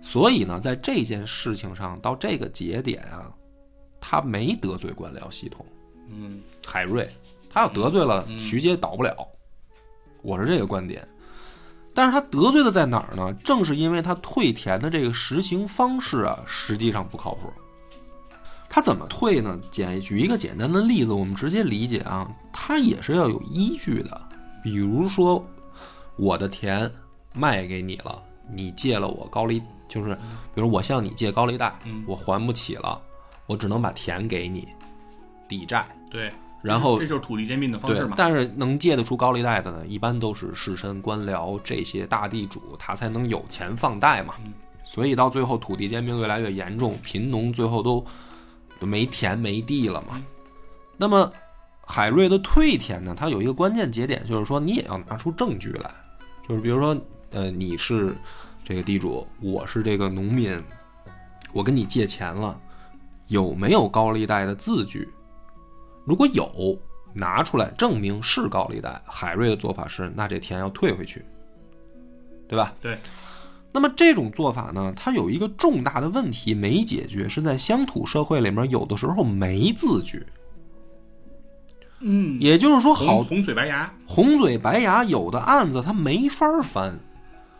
[0.00, 3.30] 所以呢，在这件事情上，到这个节点啊，
[4.00, 5.66] 他没得罪官僚系统。
[6.08, 7.06] 嗯海瑞，
[7.50, 9.14] 他要得罪了徐阶倒不了，
[10.22, 11.06] 我是这个观点。
[11.92, 13.30] 但是他得罪的在哪儿呢？
[13.44, 17.52] 正是因为他退田的这个实行方式啊，实际上不靠谱。
[18.68, 19.58] 他怎么退呢？
[19.70, 24.20] 简举一个简单的例子，我们直接理解啊，他也是要有依据的。
[24.62, 25.44] 比如说，
[26.16, 26.90] 我的田
[27.32, 30.14] 卖给你了，你借了我高利，就是
[30.54, 33.00] 比如我向你借高利贷，嗯我还不起了，
[33.46, 34.66] 我只能把田给你
[35.48, 38.14] 抵债，对，然后这就是土地兼并的方式，嘛。
[38.16, 44.34] 但是能借得出高利贷的呢，一般都是士绅、官僚这些大地主，他才能有钱放贷嘛。
[44.82, 48.04] 所以到最后土地兼并越来越严重，贫农最后都
[48.78, 50.22] 都没田没地了嘛。
[50.96, 51.32] 那么
[51.86, 55.90] 海瑞的退田呢，它有一个关键节点，就是说你也要拿出证据来，
[56.48, 56.96] 就是比如说，
[57.30, 58.14] 呃，你是
[58.64, 60.62] 这个地主，我是这个农民，
[61.52, 62.58] 我跟你借钱了，
[63.28, 65.08] 有没有高利贷的字据？
[66.04, 66.78] 如果有，
[67.12, 71.24] 拿出来证明是高利贷，海瑞的做法是，那这田要退回去，
[72.48, 72.74] 对吧？
[72.80, 72.98] 对。
[73.76, 80.24] 那么这种做法呢，它有一个重大的问题没解决，是在乡土社会里面，有的时候没字据，
[82.00, 86.98] 嗯，也就是说，好红红嘴白牙，红嘴白牙有的案子他没法翻。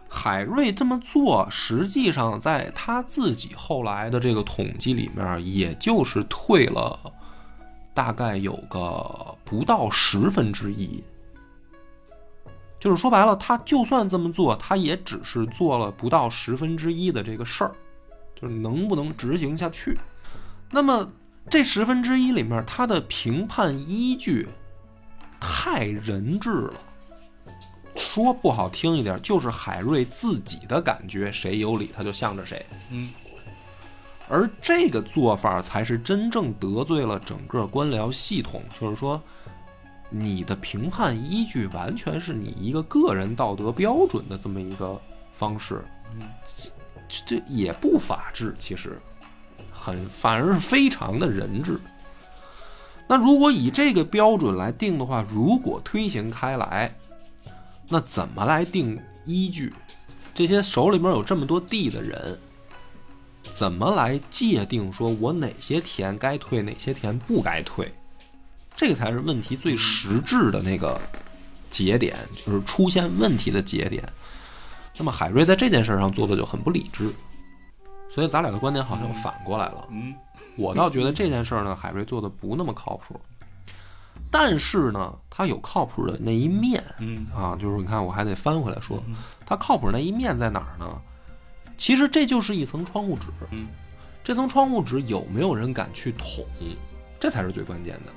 [0.08, 6.98] 海瑞这么做，实际上在他自己后来的这个统计里面，也就是退了
[7.92, 11.04] 大概有个不到十分之一。
[12.86, 17.72] 就是说白了，他就算这么做，他也只是做了不到十分之一的这个事儿，
[18.40, 19.98] 就是能不能执行下去。
[20.70, 21.12] 那么
[21.50, 24.46] 这十分之一里面，他的评判依据
[25.40, 26.74] 太人质了。
[27.96, 32.64] 说不好听一点，就是海瑞自己的感觉，谁有理他就向着谁。
[32.92, 33.10] 嗯，
[34.28, 39.20] 而这个做法才是真正得罪了整个官僚系统，就是说，
[40.10, 45.00] 你的评判依据完全是你一个个人道德标准的这么一个
[45.36, 45.84] 方式，
[46.44, 46.70] 这
[47.26, 49.00] 这也不法治，其实
[49.72, 51.80] 很反而是非常的人治。
[53.08, 56.92] 那如果以这个标准来定的话，如果推行开来，
[57.88, 59.72] 那怎么来定依据？
[60.34, 62.38] 这些手里面有这么多地的人，
[63.42, 67.92] 怎么来界定说我哪些田该退，哪些田不该退？
[68.76, 71.00] 这个才是问题最实质的那个
[71.70, 74.06] 节点，就是出现问题的节点。
[74.98, 77.10] 那么海瑞在这件事上做的就很不理智，
[78.10, 79.86] 所以咱俩的观点好像反过来了。
[79.90, 80.14] 嗯，
[80.56, 83.20] 我倒觉得这件事儿呢，海瑞做的不那么靠谱，
[84.30, 86.82] 但是呢，他有靠谱的那一面。
[86.98, 89.02] 嗯啊，就是你看，我还得翻回来说，
[89.44, 90.86] 他靠谱那一面在哪儿呢？
[91.76, 93.26] 其实这就是一层窗户纸。
[93.50, 93.66] 嗯，
[94.24, 96.44] 这层窗户纸有没有人敢去捅？
[97.20, 98.12] 这才是最关键的。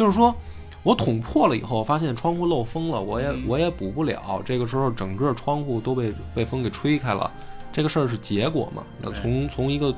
[0.00, 0.34] 就是说
[0.82, 4.40] 我捅破了以后，发现窗户漏风了，我也嗯我也补不了。
[4.46, 7.30] 这个时候，整个窗户都被被风给吹开了。
[7.70, 8.82] 这个事儿是结果嘛？
[8.98, 9.94] 那从从一个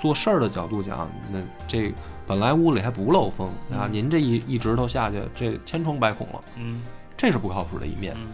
[0.00, 1.92] 做事儿的角度讲，那这
[2.28, 6.40] 本来屋里还不漏风啊，嗯您这一一指头下去，这千疮百孔了。
[6.56, 6.80] 嗯
[7.16, 8.14] 这是不靠谱的一面。
[8.16, 8.28] 嗯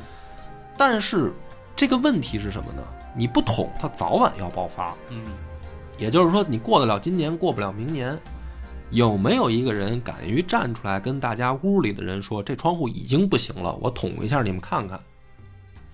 [0.77, 1.33] 但是
[1.75, 2.83] 这个问题是什么呢？
[3.17, 4.95] 你不捅，它早晚要爆发。
[5.09, 5.25] 嗯
[5.97, 8.14] 也就是说，你过得了今年，过不了明年。
[8.91, 15.01] 有没有一个人敢于站出来跟大家屋里的人说，这窗户已经不行了，我捅一下，你们看看？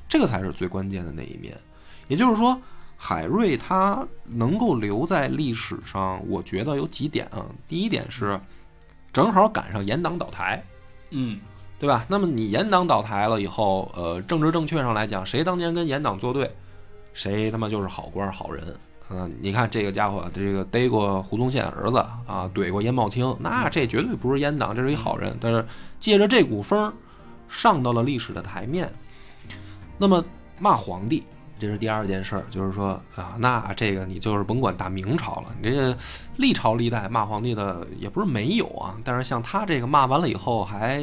[0.09, 1.59] 这个才是最关键的那一面。
[2.07, 2.61] 也就是说，
[2.97, 7.47] 海瑞他能够留在历史上，我觉得有几点啊。
[7.67, 8.39] 第一点是，
[9.13, 10.63] 正好赶上严党倒台，
[11.11, 11.41] 嗯
[11.79, 12.05] 对吧？
[12.09, 16.55] 那么你严党倒台了以后，呃，政治正确上来讲，谁当年跟严党作对，
[17.15, 18.77] 谁他妈就是好官好人。
[19.15, 25.37] 嗯、你看这个家伙，这个逮过胡宗宪儿子啊，怼过严茂卿，那这绝对不是阉党，这是一好人。
[25.41, 25.65] 但是
[26.01, 26.93] 借着这股风，
[27.49, 28.91] 上到了历史的台面。
[29.99, 30.25] 那么
[30.59, 31.23] 骂皇帝，
[31.59, 35.97] 这是第二件事儿，就是说啊，那这个你就是甭管大明朝了，你这个
[36.37, 41.03] 历朝历代骂皇帝的也不是没有啊，但是像他这个骂完了以后还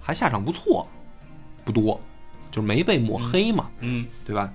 [0.00, 0.86] 还下场不错，
[1.64, 2.00] 不多，
[2.50, 3.68] 就是没被抹黑嘛。
[3.80, 4.50] 嗯对吧？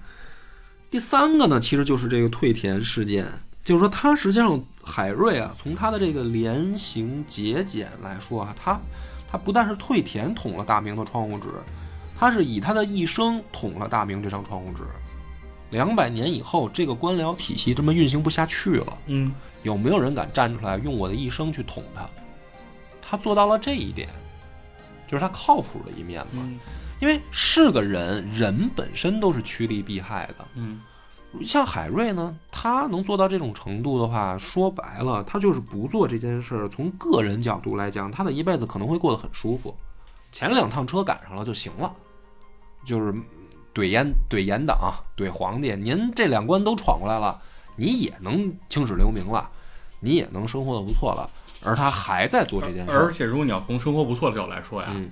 [0.90, 3.26] 第三个呢，其实就是这个退田事件，
[3.64, 8.80] 就是说他实际上海瑞啊，从他的这个连行节俭来说啊，他
[9.30, 11.50] 他不但是退田捅了大明的窗户纸，
[12.18, 14.84] 他是以他的一生捅了大明这张窗户纸。
[15.72, 19.34] 两百年以后，这个官僚体系这么运行不下去了，嗯
[19.64, 22.10] 有没有人敢站出来用我的一生去捅他？
[23.02, 24.08] 他做到了这一点，
[25.06, 26.50] 就是他靠谱的一面嘛。
[27.00, 30.46] 因为是个人，人本身都是趋利避害的。
[30.56, 30.82] 嗯
[31.46, 36.70] 像海瑞呢，他能做到这种程度的话，说白了，他就是不做这件事儿。
[36.70, 39.76] 从个人角度来讲，他的一辈子可能会过得很舒服，
[40.32, 41.94] 前两趟车赶上了就行了，
[42.88, 43.14] 就是
[43.76, 47.40] 怼严怼严党、怼皇帝，您这两关都闯过来了，
[47.76, 49.48] 你也能青史留名了，
[50.00, 51.30] 你也能生活的不错了。
[51.64, 55.12] 而他还在做这件事儿，而且如果你要从生活不错的角度来说呀，嗯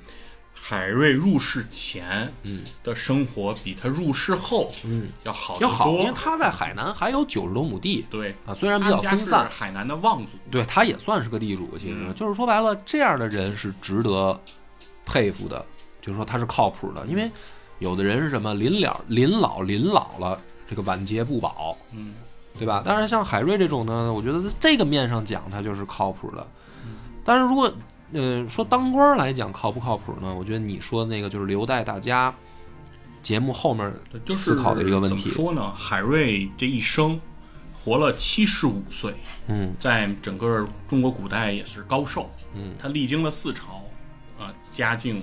[0.67, 6.11] 海瑞入世前嗯的生活比他入世后嗯，要好得要好，因为。
[6.15, 10.39] 他在海南还有九十多亩地对，啊，虽然比较分散，海南的望族。
[10.49, 11.77] 对他也算是个地主。
[11.77, 14.41] 其实、嗯就是说白了，这样的人是值得
[15.05, 15.63] 佩服的，
[16.01, 17.29] 就是说他是靠谱的，因为
[17.77, 22.15] 有的人是什么临了临老临老了，这个晚节不保，嗯，
[22.57, 22.81] 对吧？
[22.83, 26.47] 但是像海瑞这种呢，我觉得在这个面上讲，他就是靠谱的。
[27.23, 27.71] 但是如果
[28.13, 30.33] 呃说当官来讲靠不靠谱呢？
[30.33, 32.33] 我觉得你说的那个就是留待大家
[33.21, 33.91] 节目后面
[34.23, 35.73] 就是思考的一个问题怎么说呢？
[35.73, 37.19] 海瑞这一生
[37.73, 39.13] 活了七十五岁，
[39.47, 42.29] 嗯在整个中国古代也是高寿。
[42.55, 43.83] 嗯他历经了四朝，
[44.39, 45.21] 啊、嘉靖、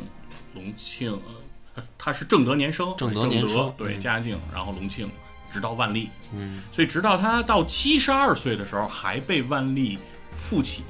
[0.54, 1.18] 隆庆，
[1.74, 5.10] 呃，他是正德年生，正德德年生对，嗯嘉靖，然后隆庆，
[5.52, 6.10] 直到万历。
[6.34, 9.98] 嗯所以直到他到七十二岁的时候，还被万历
[10.32, 10.82] 复起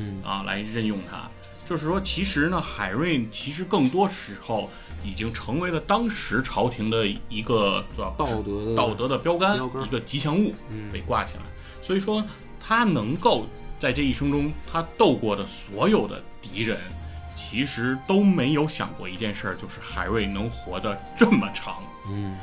[0.00, 1.28] 嗯啊来任用他。
[1.68, 4.68] 就是说，其实呢，海瑞其实更多时候
[5.04, 11.42] 已经成为了当时朝廷的一个叫道德道德的标杆，一个吉祥物嗯被挂起来。
[11.80, 12.24] 所以说，
[12.58, 13.46] 他能够
[13.78, 16.76] 在这一生中，他斗过的所有的敌人，
[17.36, 21.76] 其实都没有想过一件事儿，就是海瑞能活得这么长。
[22.08, 22.36] 嗯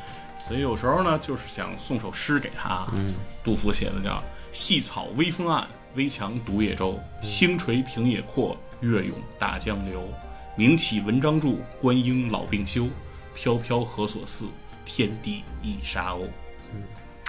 [0.47, 2.87] 所以有时候呢，就是想送首诗给他。
[2.93, 5.67] 嗯杜甫写的叫“细草微风岸，
[5.97, 6.97] 危墙独野舟。
[7.23, 10.07] 星垂平野阔，月涌大江流。
[10.55, 12.87] 名启文章著，观应老病休。
[13.33, 14.45] 飘飘何所似？
[14.85, 16.27] 天地一沙鸥。”。
[16.71, 16.83] 嗯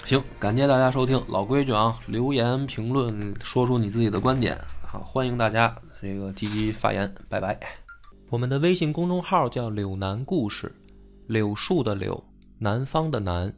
[0.04, 1.22] 行，感谢大家收听。
[1.28, 4.58] 老规矩啊，留言评论，说出你自己的观点。
[4.82, 7.58] 好，欢迎大家这个积极发言，拜拜。
[8.28, 10.74] 我们的微信公众号叫“柳南故事”，
[11.26, 12.22] 柳树的柳，
[12.58, 13.54] 南方的南。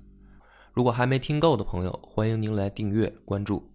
[0.72, 3.69] 如果还没听够的朋友，欢迎您来订阅关注。